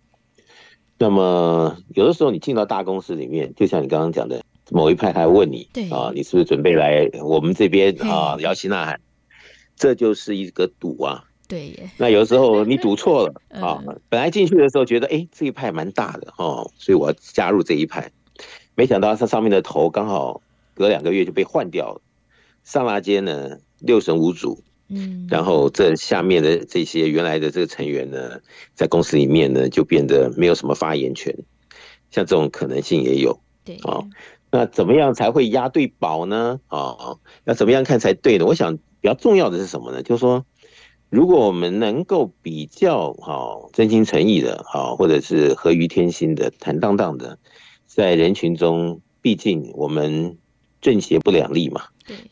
[0.99, 9.01] 那么有的时候你进到大公司里面，就像你刚刚讲的，某一派还问你，对啊，你是不是准备来我们这边啊摇旗呐喊？
[9.75, 11.25] 这就是一个赌啊。
[11.53, 18.11] 对耶，那有时候你赌错了 啊，本来进去的时候觉得哎这一派蛮大的哦，所以我要加入这一派，
[18.73, 20.41] 没想到它上面的头刚好
[20.73, 22.01] 隔两个月就被换掉了，
[22.63, 28.39] 上那间呢六神无主，嗯，然后这下面的这些原来的这个成员呢，
[28.73, 31.37] 在公司里面呢就变得没有什么发言权，
[32.09, 34.07] 像这种可能性也有，对哦，
[34.49, 36.59] 那怎么样才会押对宝呢？
[36.69, 38.45] 哦，要怎么样看才对呢？
[38.47, 40.01] 我想比较重要的是什么呢？
[40.01, 40.43] 就是说。
[41.13, 47.37] 如果我们能够比较好、真心诚意的啊，或者是合于天心的、坦荡荡的，
[47.85, 50.35] 在人群中，毕竟我们
[50.81, 51.83] 正邪不两立嘛。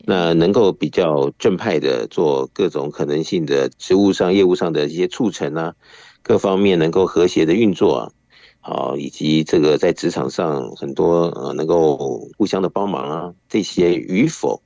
[0.04, 5.76] 那能够比较正派的做各种可能性的职务上、业务上的一些促成啊，
[6.20, 8.10] 各方面能够和谐的运作啊，
[8.58, 14.60] 好，以及这个在职场上很多呃能够互相的帮忙啊，这些与否。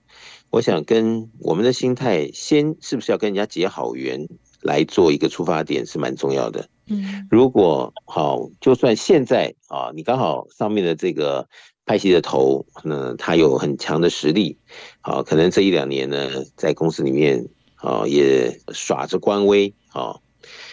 [0.56, 4.26] 我想跟我们的心态，先是不是要跟人家结好缘
[4.62, 6.66] 来做一个出发点是蛮重要的。
[6.86, 11.46] 嗯，如果好，就算现在啊，你刚好上面的这个
[11.84, 14.56] 派系的头，那他有很强的实力，
[15.02, 16.26] 好，可能这一两年呢，
[16.56, 20.18] 在公司里面啊也耍着官威啊，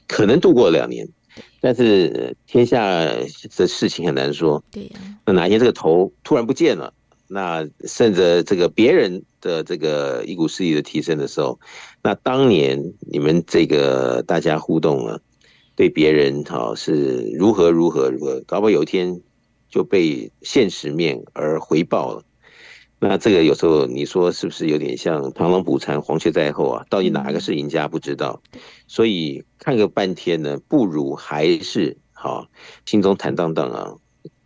[0.07, 1.05] 可能度过两年，
[1.59, 3.03] 但是天下
[3.57, 4.63] 的事情很难说。
[4.71, 6.93] 对呀，那哪一天这个头突然不见了？
[7.27, 11.59] 那甚至这个别人的这个一股势力的提升的时候，
[12.03, 15.21] 那当年你们这个大家互动了，
[15.75, 19.21] 对别人哈是如何如何如何，搞不好有一天
[19.69, 22.23] 就被现实面而回报了。
[22.99, 26.85] 那这个有时候你说是不是有点像螳螂捕蝉，黄雀在后啊？
[26.89, 28.41] 到底哪个是赢家不知道，
[28.87, 32.47] 所以看个半天呢，不如还是好
[32.85, 33.95] 心中坦荡荡啊。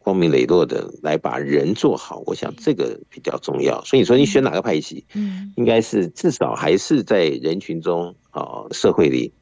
[0.08, 3.84] 光明磊落的来把人做好，我想这个比较重要。
[3.84, 9.34] 所以你说你选哪个派系，嗯，应该是至少还是在人群中啊，社会里。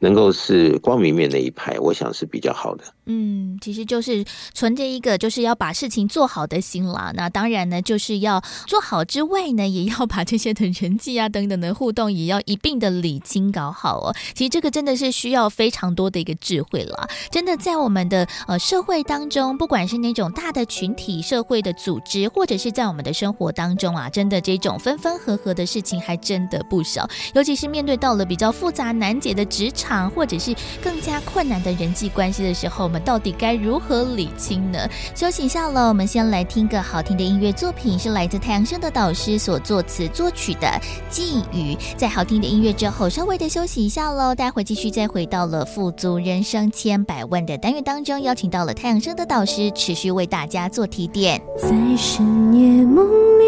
[0.00, 2.84] 能够是光明面那一派，我想是比较好的。
[3.08, 7.10] 嗯，其实就是存着一个就是要把事情做好的心啦。
[7.14, 14.14] 那当然呢，就是要做好之外呢，也要把这些的人际啊等等的互动，也要一并的理清搞好哦。
[14.34, 17.08] 其实这个真的是需要非常多的一个智慧了。
[17.30, 27.08] 真的在我们的呃社会当中，不管是那种大的群体、社会的组织，或者是在我们的生活当中啊，真的这种分分合合的事情还真的不少。
[27.34, 30.08] 尤其是面对到了比较复杂难解的职场。
[30.18, 34.78] 或者是更加困难的人际关系的时候，我们到底该如何理清呢？
[35.14, 40.66] 休息一下了，我们先来听个好听的音乐作品，是来自太阳升的导师所作词作曲的
[41.10, 41.74] 《寄语》。
[41.96, 51.40] 在好听的音乐之后，稍微的休息一下喽，待会继续再回到了富足人生千百万的单元当中，邀请到了太阳升的导师，持续为大家做提点。
[51.58, 53.06] 在深夜梦
[53.38, 53.44] 里，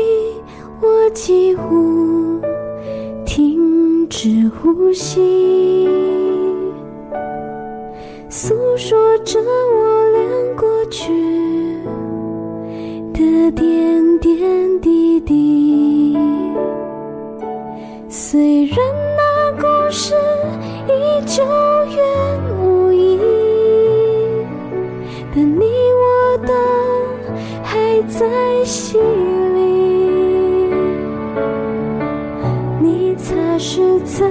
[0.80, 2.40] 我几乎
[3.24, 5.88] 停止呼吸。
[8.33, 10.20] 诉说着我俩
[10.57, 11.12] 过去
[13.12, 16.16] 的点点滴滴，
[18.09, 18.76] 虽然
[19.16, 20.14] 那故事
[20.87, 21.43] 已久
[21.87, 22.07] 远
[22.57, 23.18] 无依，
[25.35, 25.64] 但你
[25.99, 26.55] 我都
[27.64, 29.01] 还在心
[29.57, 29.59] 里。
[32.81, 34.31] 你擦拭曾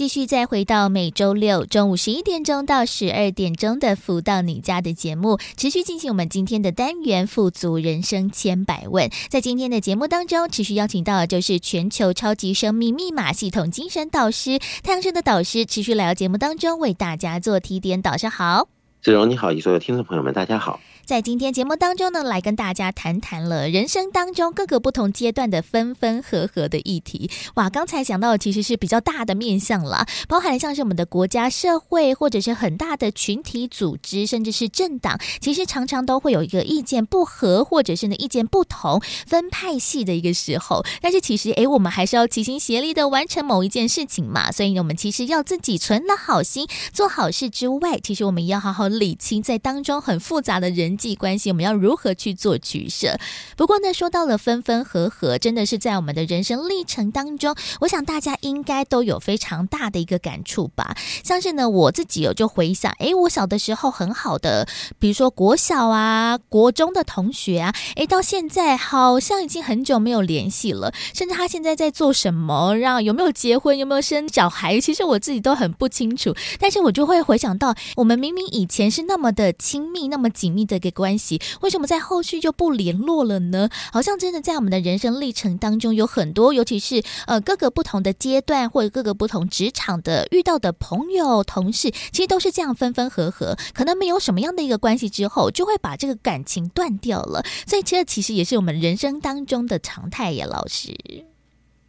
[0.00, 9.10] 继续再回到每周六中午十一点钟到十二点钟的“福到你家”的节目，持续进行我们今天的单元“富足人生千百问”。
[9.28, 18.00] 在今天的节目当中，持续邀请到的就是全球超级生命密码系统精神导师太阳神的导师，持续来到节目当中为大家做提点。
[18.00, 18.68] 导师好，
[19.02, 20.80] 子荣你好，以所有听众朋友们大家好。
[21.04, 27.28] 在今天节目当中呢，来跟大家谈谈了人生当中各个不同阶段的分分合合的议题。
[27.54, 40.84] 哇，刚才讲到其实是比较大的面向啦，包含像是我们的国家、社会，或者是很大的群体组织，甚至是政党，其实常常都会有一个意见不合，或者是呢意见不同、分派系的一个时候。
[41.00, 44.52] 但是其实，诶，我们还是要齐心协力的完成某一件事情嘛。
[44.52, 50.89] 所以呢，我们其实要自己存了好心，做好事之外，其实我们也要好好理清在当中很复杂的人。
[50.90, 53.16] 人际关系，我们要如何去做取舍？
[53.56, 60.96] 不过呢，说到了分分合合，真的是在我们的人生历程当中，我想大家应该都有非常大的一个感触吧。
[61.22, 64.66] 像是呢，我自己有就回想，诶，我小的时候很好的，
[64.98, 76.34] 比如说国小啊、国中的同学啊，诶，到现在好像已经很久没有联系了，甚至他现在在做什么，让有没有结婚、有没有生小孩，其实我自己都很不清楚。
[76.58, 80.90] 但是我就会回想到，我们明明以前是那么的亲密、那么紧密的个。
[81.00, 83.70] 关系为什么在后续就不联络了呢？
[83.90, 97.42] 好像真的在我们的人生历程当中有很多，尤其是呃各个不同的阶段或者各个不同职场的遇到的朋友、同事，其实都是这样分分合合，可能没有什么样的一个关系之后，就会把这个感情断掉了。
[97.66, 100.94] 所以这其实也是我们人生当中的常态呀，老师。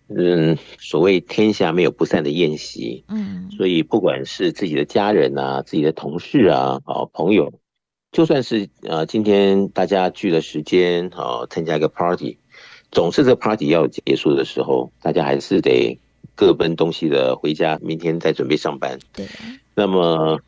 [0.08, 7.52] 嗯，所谓天下没有不散的宴席，嗯，所以不管是自己的家人啊、自己的同事啊、好朋友。
[8.12, 12.38] 就算是呃，今天大家聚的时间啊，参加一个 party，
[12.91, 15.97] 总是这 party 要结束的时候，大家还是得
[16.36, 18.99] 各奔东西的回家，明天再准备上班。
[19.14, 19.26] 对。
[19.76, 20.41] 那么，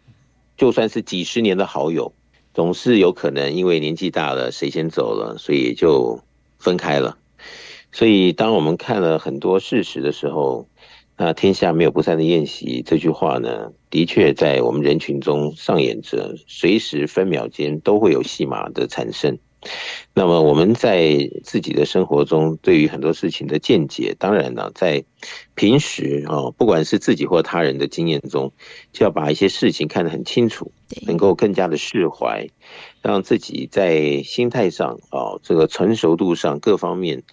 [0.57, 2.11] 就算是几十年的好友，
[2.53, 6.22] 总是有可能因为年纪大了，谁先走了，所以就
[6.57, 7.18] 分开了。
[7.93, 10.68] 所以，当我们看了很多事实的时候，
[11.16, 19.38] 那天下没有不散的宴席这句话呢，的确在我们人群中上演着，随时分秒间都会有戏码的产生。
[20.14, 25.01] 那么我们在自己的生活中，对于很多事情的见解，当然呢，在
[25.55, 28.51] 平时啊，不管是自己或他人的经验中，
[28.91, 30.70] 就要把一些事情看得很清楚，
[31.07, 32.45] 能够更加的释怀，
[33.01, 37.24] 让自己在心态上啊，这个成熟度上各方面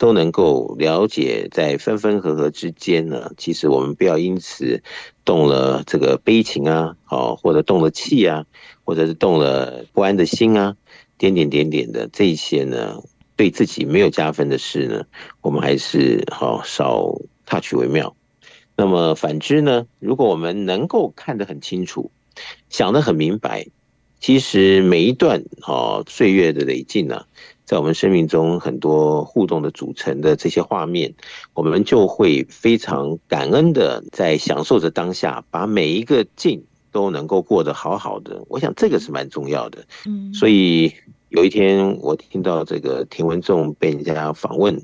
[0.00, 4.82] 都能够了解，在分分合合之间呢，其实我们不要因此
[5.26, 8.46] 动了这个悲情啊，啊，或者动了气啊，
[8.82, 10.74] 或者是动了不安的心啊。
[11.18, 13.02] 点点点点的这些呢，
[13.36, 15.04] 对自己没有加分的事呢，
[15.42, 18.16] 我们还是好少 touch 为妙。
[18.76, 22.10] 那么反之呢，如果我们能够看得很清楚，
[22.70, 23.66] 想得很明白，
[24.18, 27.26] 其实每一段啊岁月的累进呢，
[27.70, 31.14] 在我们生命中很多互动的组成的这些画面，
[31.54, 36.64] 我们就会非常感恩的在享受着当下，把每一个境。
[36.92, 39.84] 都能够过得好好的，我想这个是蛮重要的。
[40.06, 40.92] 嗯，所以
[41.28, 44.82] 有一天我听到这个田文仲被人家访问，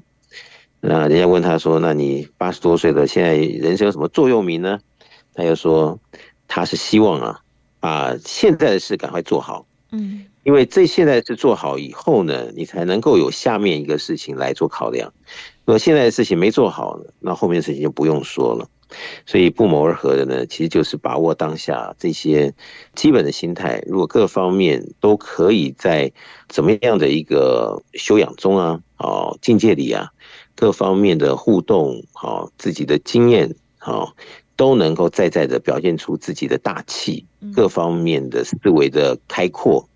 [0.80, 4.78] 那人家问他说：“那你八十多岁了，现在人生有什么座右铭呢？”
[5.34, 5.98] 他又说
[6.46, 7.40] ：“他是希望啊，
[7.80, 9.66] 把现在的事赶快做好。
[9.90, 15.12] 嗯，因为这现在是做好以后呢，你才能够有下面一个事情来做考量。
[15.64, 18.68] 如果现在的事情没做好，那后面的事情就不用说了。”
[19.26, 22.54] 所以不谋而合的呢，其实就是把握当下这些
[22.94, 23.82] 基本的心态。
[23.88, 26.12] 如果各方面都可以在
[26.48, 30.10] 怎么样的一个修养中啊，哦，境界里啊，
[30.54, 34.14] 各方面的互动，好，自己的经验，好，
[34.54, 39.88] 都能够在在的表现出自己的大气，各方面的思维的开阔，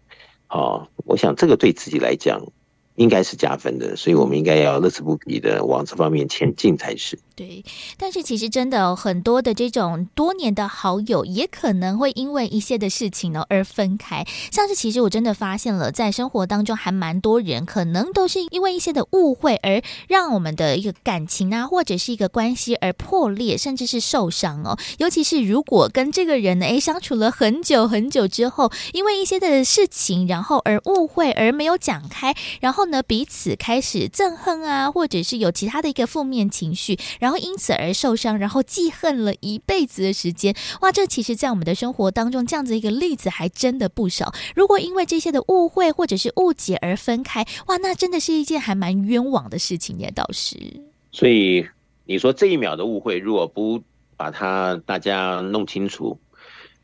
[0.51, 2.45] 啊，我想这个对自己来讲
[3.01, 7.19] 应该是加分的，所以我们应该要乐此不疲的往这方面前进才是。
[7.35, 7.65] 对，
[7.97, 14.27] 但是其实真的很多的这种多年的好友，也可能会因为一些的事情呢而分开。
[14.53, 24.79] 像是其实我真的发现了，在生活当中还蛮多人，可能都是因为一些的误会而让我们的一个感情啊，或者是一个关系而破裂，甚至是受伤哦。
[24.99, 40.55] 尤其是如果跟这个人呢，诶，相处了很久很久之后，因为一些的事情，然后而误会而没有讲开，然后呢，彼此开始憎恨啊，或者是有其他的一个负面情绪，然后因此而受伤，然后记恨了一辈子的时间。
[40.83, 44.35] 哇，这其实，在我们的生活当中，这样子一个例子还真的不少。
[44.55, 50.57] 如果因为这些的误会或者是误解而分开，哇，那真的是一件还蛮冤枉的事情耶，倒是。
[51.13, 51.67] 所以
[52.05, 53.83] 你说这一秒的误会，如果不
[54.17, 56.19] 把它大家弄清楚，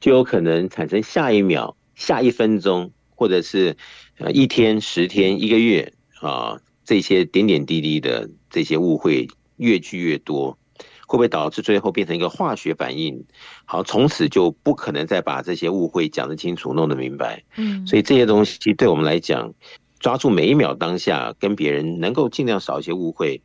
[0.01, 3.77] 就有可能产生下一秒、下一分钟，或者是
[4.19, 10.59] 呃一天、十天、一个月啊，这些点点滴滴的这些误会越聚越多，
[11.07, 13.25] 会不会导致最后变成一个化学反应？
[13.65, 17.45] 好，从此就不可能再把这些误会讲得清楚、弄得明白。
[17.57, 19.53] 嗯，所以这些东西对我们来讲，
[19.99, 23.43] 抓住每一秒当下，跟别人能够尽量少一些误会，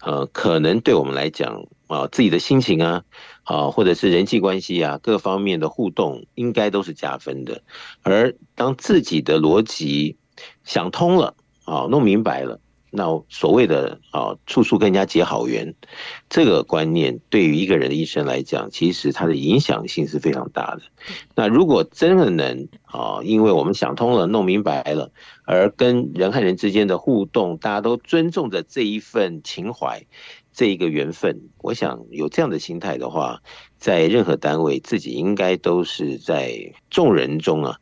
[0.00, 3.04] 呃，可能对我们来讲啊，自己的心情啊。
[3.44, 7.62] 啊，或者是人际关系啊，各方面的互动应该都是加分的。
[8.00, 10.16] 而当自己的逻辑
[10.64, 12.60] 想通了，啊，弄明白了。
[12.96, 15.74] 那所谓的啊，处处跟人家结好缘，
[16.28, 20.82] 这个观念对于一个人的一生来讲，其实它的影响性是非常大的。
[21.34, 25.10] 那如果真的能啊，因为我们想通了、弄明白了，
[25.42, 30.00] 而跟人和人之间的互动，大家都尊重着这一份情怀、
[30.52, 33.42] 这一个缘分，我想有这样的心态的话，
[33.76, 37.76] 在任何单位，自己应该都是在众人中啊，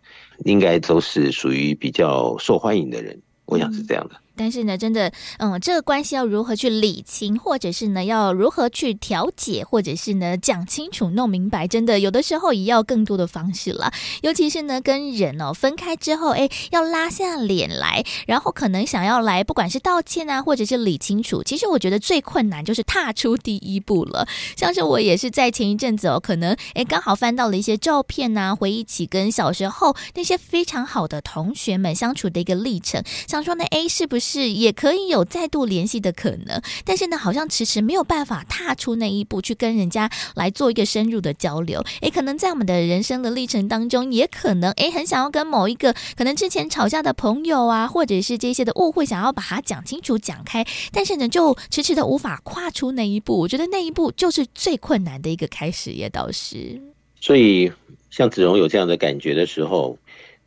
[0.47, 3.21] 应该都是属于比较受欢迎的人。
[3.53, 4.17] 我想是这样的。
[4.37, 13.93] 但是呢，真的，嗯，这个关系要如何去理清，或者是呢，要如何去调解，或者是呢，讲清楚、弄明白，真的有的时候也要更多的方式了。
[14.23, 24.27] 尤其是呢，跟人哦分开之后，哎，要拉下脸来，然后可能想要来，不管是道歉啊，或者是理清楚，其实我觉得最困难就是踏出第一步了。
[24.57, 34.22] 像是我也是在前一阵子哦，可能哎刚好翻到了一些照片啊，回忆起跟小时候那些非常好的同学们相处的一个历程，想说呢，哎，是不是？
[34.23, 41.85] 是也可以有再度联系的可能，但是呢，好像迟迟没有办法踏出那一步，去跟人家来做一个深入的交流。
[42.01, 53.37] 诶，可能在我们的人生的历程当中，也可能诶，很想要跟某一个可能之前吵架的朋友啊，或者是这些的误会，想要把它讲清楚、讲开，但是呢，就迟迟的无法跨出那一步。
[53.41, 56.81] 我觉得那一步就是最困难的一个开始，也倒是。
[57.21, 57.73] 所以，
[58.11, 59.99] 像子荣有这样的感觉的时候，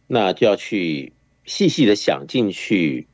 [0.08, 1.12] 那就要去
[1.46, 3.08] 细细的想进去。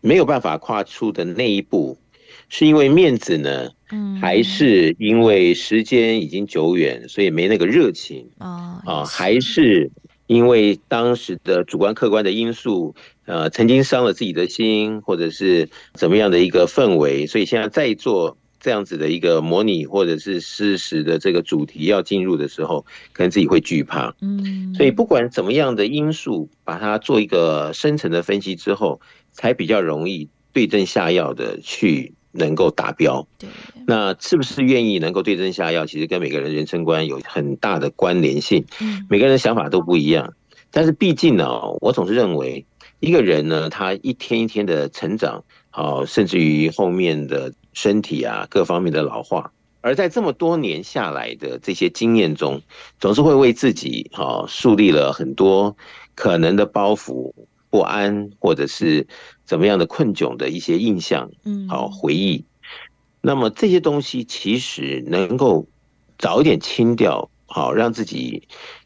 [0.00, 1.98] 没有办法跨出的那一步，
[2.48, 3.70] 是因为面子呢，
[4.20, 8.80] 还是因为时间已经久远，所以没那个热情啊？
[8.86, 9.90] 啊，还是
[10.26, 12.94] 因为当时的主观客观的因素，
[13.26, 24.14] 呃，曾经伤了自己的心，或者是怎么样的一个氛围，所以现在再做这样子的一个模拟或者是事实的这个主题要进入的时候，可能自己会惧怕。
[24.20, 29.00] 嗯，所以不管怎么样的因素，把它做一个深层的分析之后。
[29.38, 33.24] 才比较容易对症下药的去能够达标。
[33.38, 33.48] 对，
[33.86, 35.86] 那是不是愿意能够对症下药？
[35.86, 38.64] 其实跟每个人人生观有很大的关联性。
[38.80, 40.34] 嗯，每个人的想法都不一样。
[40.72, 41.48] 但是毕竟呢，
[41.80, 42.66] 我总是认为
[42.98, 52.60] 一个人呢，他一天一天的成长，好，甚至于后面的身体啊各方面的老化，而在这么多年下来的这些经验中，
[52.98, 55.76] 总是会为自己好树立了很多
[56.16, 57.32] 可能的包袱。
[57.70, 59.06] 不安，或者是
[59.44, 62.44] 怎么样的困窘的一些印象，嗯，好回忆。
[63.20, 65.66] 那么这些东西其实能够
[66.18, 68.42] 早一点清掉，好让自己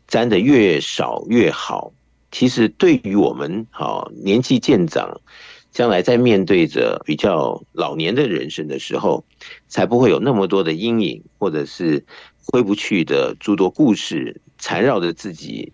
[0.09, 1.93] 沾的越少越好。
[2.31, 5.21] 其实对于我们好年纪渐长，
[5.71, 9.23] 将来在面对着比较老年的人生的时候，
[9.69, 12.05] 才不会有那么多的阴影，或者是
[12.47, 15.73] 挥不去的诸多故事缠绕着自己。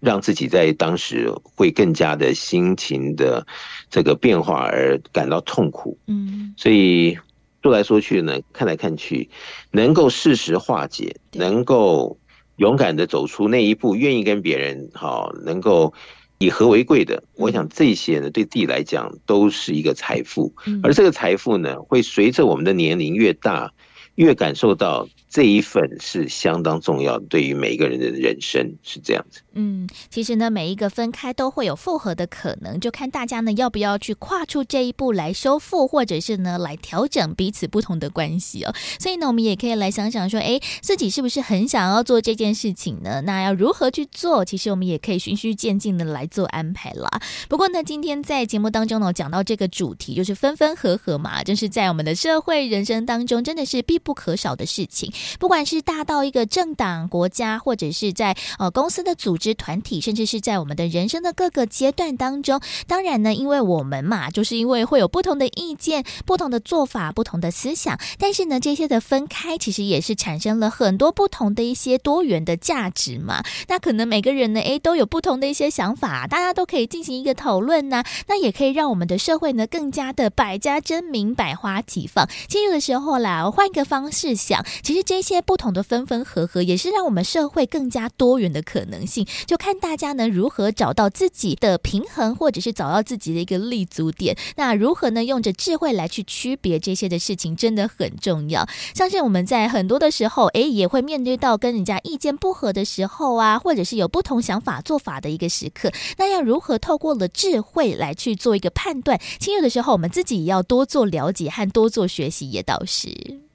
[0.00, 3.44] 让自己在当时会更加的心情的
[3.90, 7.18] 这个变化而感到痛苦，嗯，所以
[7.62, 9.28] 说来说去呢，看来看去，
[9.72, 12.16] 能够适时化解，能够
[12.56, 15.92] 勇敢的走出那一步，愿意跟别人好，能够
[16.38, 23.72] 以和为贵的，我想这些呢，对自己来讲都是一个财富，而这个财富呢，会随着我们的年龄越大，
[24.14, 25.08] 越感受到。
[25.30, 29.40] 这一份是相当重要，对于每一个人的人生是这样子。
[29.52, 38.74] 嗯，其实呢，每一个分开都会有复合的可能，就看大家呢要不要去跨出这一步来修复，或者是呢来调整彼此不同的关系哦。
[38.98, 43.20] 所以呢，我们也可以来想想说，哎，自己是不是很想要做这件事情呢？
[43.22, 44.44] 那要如何去做？
[44.44, 47.20] 其实我们也可以循序渐进的来做安排啦。
[47.48, 55.12] 不过呢，今天在节目当中呢，讲到这个主题，就是分分合合嘛，就是在我们的社会人生当中，真的是必不可少的事情。
[55.38, 62.60] 不管是大到一个政党、国家，或者是在呃公司的组织团体，甚至是在我们的人生的各个阶段当中。
[62.86, 73.42] 当然呢，因为我们嘛，就是因为会有不同的意见、不同的做法、不同的思想，但是呢，这些的分开，其实也是产生了很多不同的一些多元的价值嘛。
[73.68, 78.04] 那可能每个人呢，诶，都有不同的一些想法，大家都可以进行一个讨论呐。
[78.26, 82.28] 那也可以让我们的社会呢，更加的百家争鸣、百花齐放。
[82.48, 89.26] 其实有的时候啦，我换一个方式想，其实这些不同的分分合合，也是让我们社会更加多元的可能性。
[89.46, 94.36] 就看大家呢，如何找到自己的平衡，或者是找到自己的一个立足点。
[94.56, 98.68] 那如何呢，用着智慧来去区别这些的事情，真的很重要。
[98.94, 105.90] 相信我们在很多的时候，诶，也会面对到跟人家意见不合的时候啊，或者是有不同想法做法的一个时刻。
[106.18, 109.18] 那要如何透过了智慧来去做一个判断？
[109.40, 113.47] 其实有的时候，我们自己也要多做了解和多做学习，也倒是。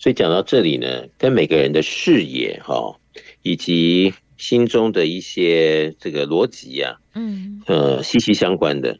[0.00, 2.96] 所以讲到这里呢，跟每个人的视野哈，
[3.42, 8.98] 以及心中的一些这个逻辑呀，嗯，呃，息息相关的。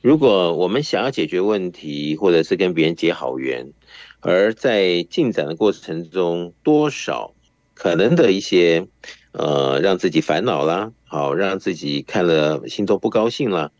[0.00, 3.74] 如果我们想要解决问题，或者是跟别人结好缘，
[4.20, 7.34] 而在进展的过程中，多少
[7.74, 8.86] 可能的一些
[9.32, 13.72] 呃，让自己烦恼啦，好，让自己看了心头不高兴啦，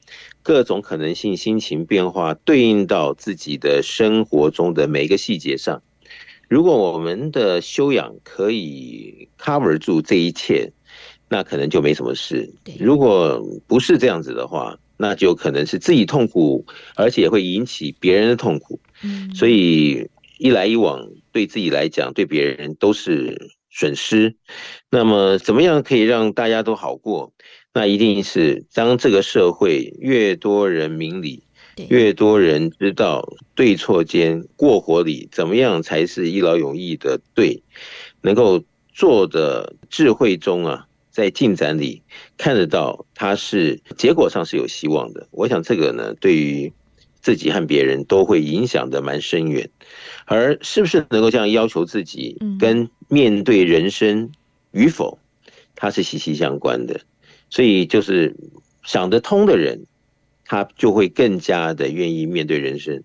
[0.43, 5.83] 各种可能性、心情变化，对应到自己的生活中的每一个细节上。
[6.51, 10.73] 如果我们的修养可以 cover 住这一切，
[11.29, 12.53] 那可能就没什么事。
[12.77, 18.81] 如果不是这样子的话，那就可能是自己痛苦，而且会引起别人的痛苦。
[19.05, 24.35] 嗯，所以一来一往，对自己来讲，对别人都是损失。
[24.91, 27.33] 那么，怎么样可以让大家都好过？
[27.73, 31.45] 那一定是当这个社会越多人明理，
[31.89, 37.63] 越多人知道对错间过活里，怎么样才是一劳永逸的对，
[38.21, 38.63] 能够
[38.93, 40.87] 做的智慧中啊。
[41.13, 42.03] 在进展里
[42.39, 45.27] 看得到，它是结果上是有希望的。
[45.33, 46.73] 我想这个呢，对于
[47.21, 49.69] 自己和别人都会影响的蛮深远。
[50.25, 54.31] 而是不是能够这样要求自己，跟面对人生
[54.71, 55.19] 与否，
[55.75, 57.01] 它是息息相关的。
[57.51, 58.37] 所以就是
[58.85, 59.87] 想得通的人，
[60.51, 63.05] 他就会更加的愿意面对人生。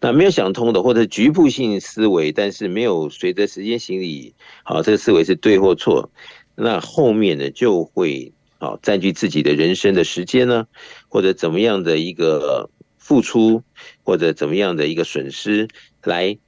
[0.00, 6.10] 那没有想通的，或者局部性思维，但是没有随着时间行礼，好，这个思维是对或错。
[6.54, 10.66] 那后面呢，就会好占据自己的人生的时间呢，
[11.08, 13.62] 或者怎么样的一个付出，
[14.02, 15.68] 或者怎么样的一个损失，
[16.02, 16.38] 来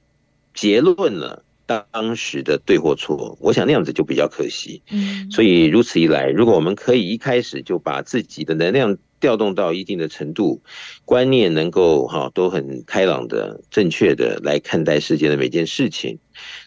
[0.55, 3.37] 结论了当时的对或错。
[3.39, 4.81] 我想那样子就比较可惜。
[4.89, 10.61] 嗯，所以如此一来，如果我们可以一开始就把自己的能量调动到一定的程度，
[11.05, 16.17] 观念能够哈都很开朗的、正确的来看待世界的每件事情。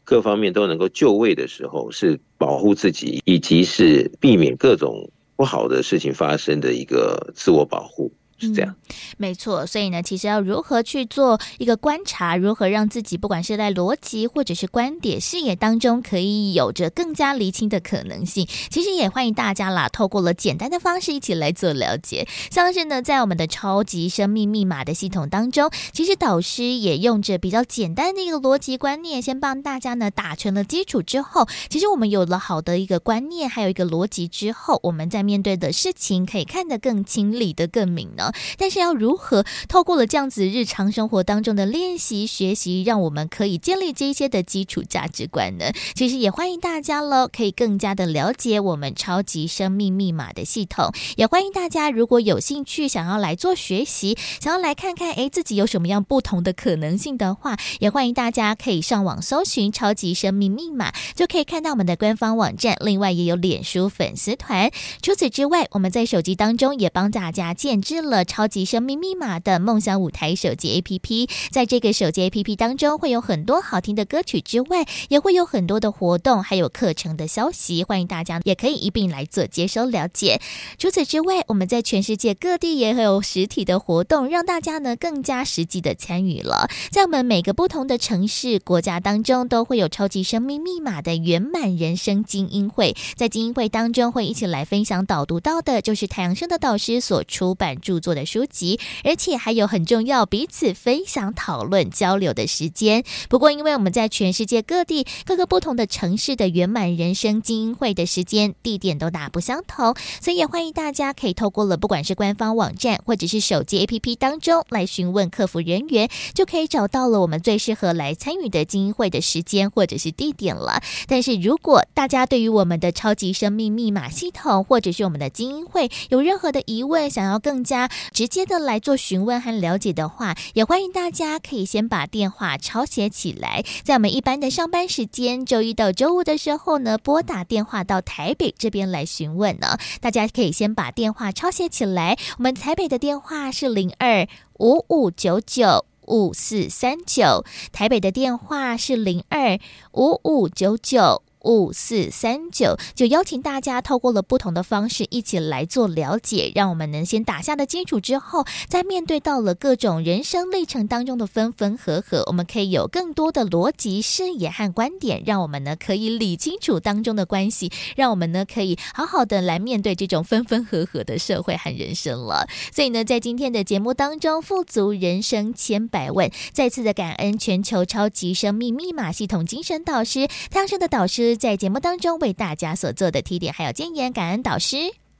[0.05, 8.13] 各方面都能够就位的时候，是保护自己，以及是避免各种不好的事情发生的一个自我保护。
[8.43, 8.75] 是这样，
[9.17, 9.65] 没错。
[9.67, 18.49] 所以呢，其实要如何去做一个观察，如何让自己不管是在逻辑或者是观点视野当中，可以有着更加厘清的可能性。
[18.69, 22.27] 其实也欢迎大家啦，透过了简单的方式一起来做了解。
[22.51, 38.32] 像是呢，在我们的超级生命密码的系统当中，其实导师也用着比较简单的一个逻辑观念，先帮大家呢打成了基础之后，其实我们有了好的一个观念，还有一个逻辑之后，我们在面对的事情可以看得更清、理得更明呢。
[38.59, 45.73] 但是要如何透过了这样子日常生活当中的练习学习，让我们可以建立这些的基础价值观呢？
[45.95, 50.93] 其实也欢迎大家喽，可以更加的了解我们超级生命密码的系统。
[51.17, 62.77] 也欢迎大家如果有兴趣想要来做学习，想要来看看诶自己有什么样不同的可能性的话，也欢迎大家可以上网搜寻超级生命密码，就可以看到我们的官方网站。
[62.81, 64.71] 另外也有脸书粉丝团。
[65.03, 68.12] 除此之外，我们在手机当中也帮大家建置了。
[68.13, 80.41] 了超级生命密码的梦想舞台手机 APP，在这个手机 APP 当中，会有很多好听的歌曲之外，也会有很多的活动，还有课程的消息，欢迎大家也可以一并来做接收了解。
[80.79, 86.69] 除此之外，我们在全世界各地也会有实体的活动，让大家呢更加实际的参与了。
[86.91, 103.05] 在我们每个不同的城市、国家当中，都会有超级生命密码的圆满人生精英会，在精英会当中会一起来分享导读到的，就是太阳盛德导师所出版著作的书籍，而且还有很重要彼此分享、讨论、交流的时间。
[103.31, 120.83] 不过，因为我们在全世界各地各个不同的城市的圆满人生精英会的时间、地点都大不相同，所以也欢迎大家可以透过了不管是官方网站或者是手机 APP 当中来询问客服人员，就可以找到了我们最适合来参与的精英会的时间或者是地点了。
[121.07, 139.79] 但是如果大家对于我们的超级生命密码系统或者是我们的精英会有任何的疑问，想要更加直接的来做询问和了解的话，也欢迎大家可以先把电话抄写起来，在我们一般的上班时间，周一到周五的时候呢，拨打电话到台北这边来询问呢。
[140.01, 144.27] 大家可以先把电话抄写起来，我们台北的电话是零二
[144.59, 149.59] 五五九九五四三九，台北的电话是零二
[149.93, 151.23] 五五九九。
[151.45, 172.47] 五四三九，就邀请大家透过了不同的方式一起来做了解，让我们能先打下的基础之后，在面对到了各种人生历程当中的分分合合，我们可以有更多的逻辑视野和观点，让我们呢可以理清楚当中的关系，让我们呢可以好好的来面对这种分分合合的社会和人生了。
[172.73, 181.32] 所以呢，在今天的节目当中，富足人生千百问，再次的感恩全球超级生命密码系统精神导师太阳盛德导师。
[181.37, 184.77] 在节目当中为大家所做的提点还有建言，感恩导师。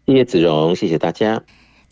[0.07, 1.43] 谢谢子荣，谢谢大家。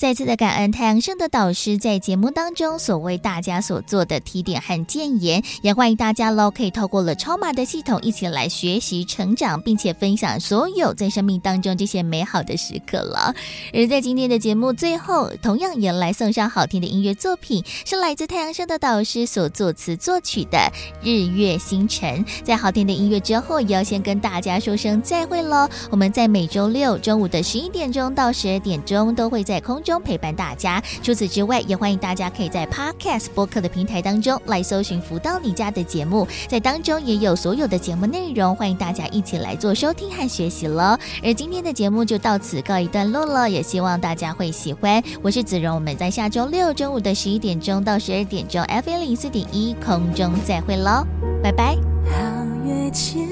[0.01, 13.35] 再次的感恩太阳盛的导师在节目当中所为大家所做的提点和建言，也欢迎大家喽可以透过了超码的系统一起来学习成长，并且分享所有在生命当中这些美好的时刻了。
[13.75, 20.57] 而在今天的节目最后，同样也来送上好听的音乐作品，是来自太阳盛的导师所作词作曲的
[21.03, 22.25] 《日月星辰》。
[22.43, 25.69] 在好听的音乐之后，也要先跟大家说声再会喽。
[25.91, 29.90] 我们在每周六中午的十一点钟到十二点钟都会在空中。
[29.91, 30.81] 中陪伴大家。
[31.03, 40.97] 除此之外，也欢迎大家可以在 Podcast 播客的平台当中来搜寻“福到你家”的节目，在当中也有所有的节目内容，欢迎大家一起来做收听和学习了。
[41.25, 45.03] 而今天的节目就到此告一段落了，也希望大家会喜欢。
[45.23, 51.05] 我是子荣，我们在下周六中午的十一点钟到十二点钟，FM 零四点一空中再会喽，
[51.43, 51.75] 拜拜。
[52.05, 53.27] 皓月千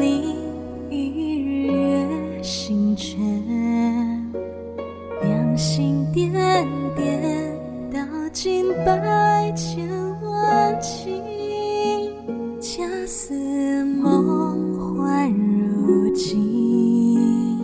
[0.00, 0.34] 里，
[0.90, 0.96] 日
[2.36, 4.15] 月星辰。
[5.56, 6.30] 两心点
[6.94, 7.58] 点，
[7.90, 7.98] 道
[8.30, 9.88] 尽百千
[10.20, 11.24] 万情。
[12.60, 13.32] 恰似
[13.84, 17.58] 梦幻如镜，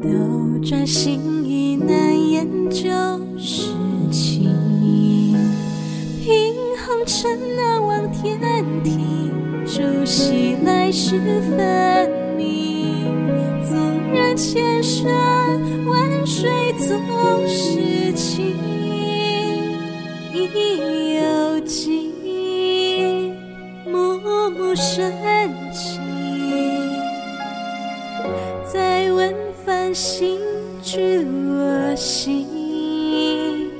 [0.00, 0.08] 斗
[0.66, 2.88] 转星移难言旧
[3.36, 3.74] 时
[4.10, 4.50] 情。
[6.22, 6.54] 凭
[6.86, 8.40] 红尘难忘天
[8.82, 9.10] 庭，
[9.66, 11.20] 朝夕来世
[11.54, 13.53] 分明。
[14.36, 15.06] 千山
[15.86, 16.14] 万。
[16.26, 18.56] 水总是情，
[20.32, 22.10] 意犹记，
[23.84, 24.18] 暮
[24.50, 25.12] 暮深
[25.70, 26.00] 情。
[28.64, 29.34] 再问
[29.66, 30.40] 繁星，
[30.82, 33.70] 知我心。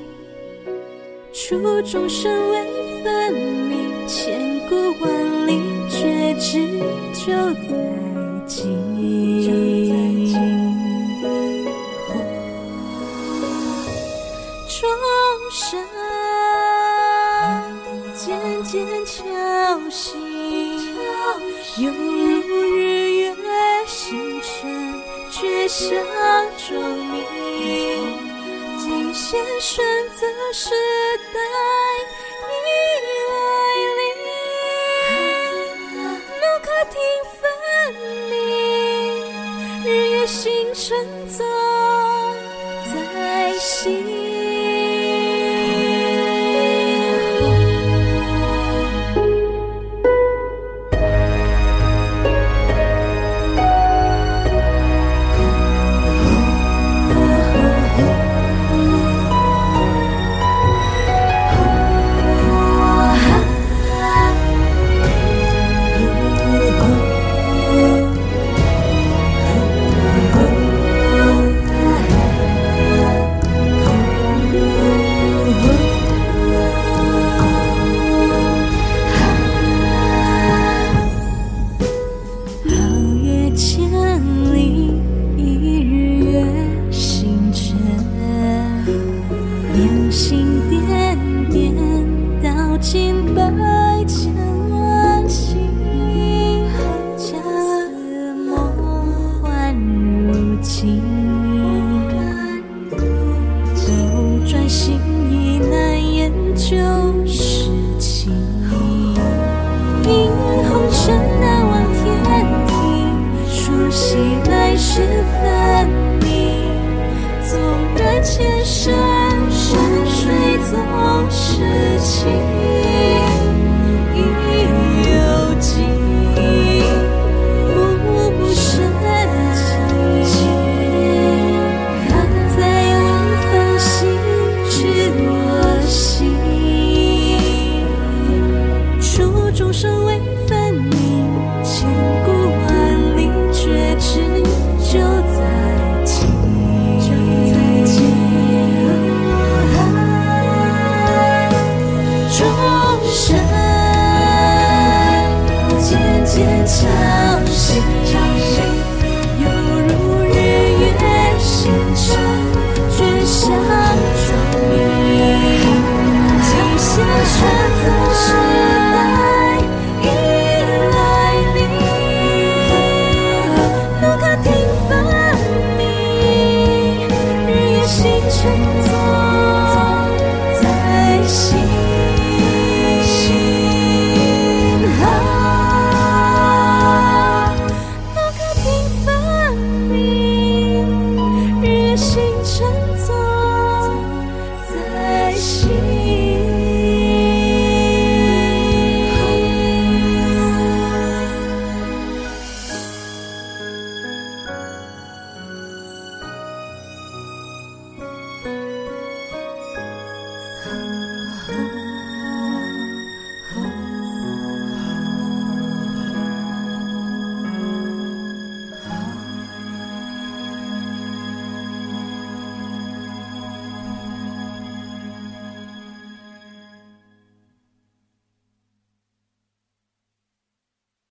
[1.32, 4.38] 初众生未分明，千
[4.68, 6.78] 古万里，却知
[7.14, 8.83] 就在今。
[21.76, 23.34] 犹如日月
[23.84, 25.90] 星辰，却笑
[26.68, 27.14] 钟鸣。
[28.78, 30.70] 尽现选择时
[31.32, 31.40] 代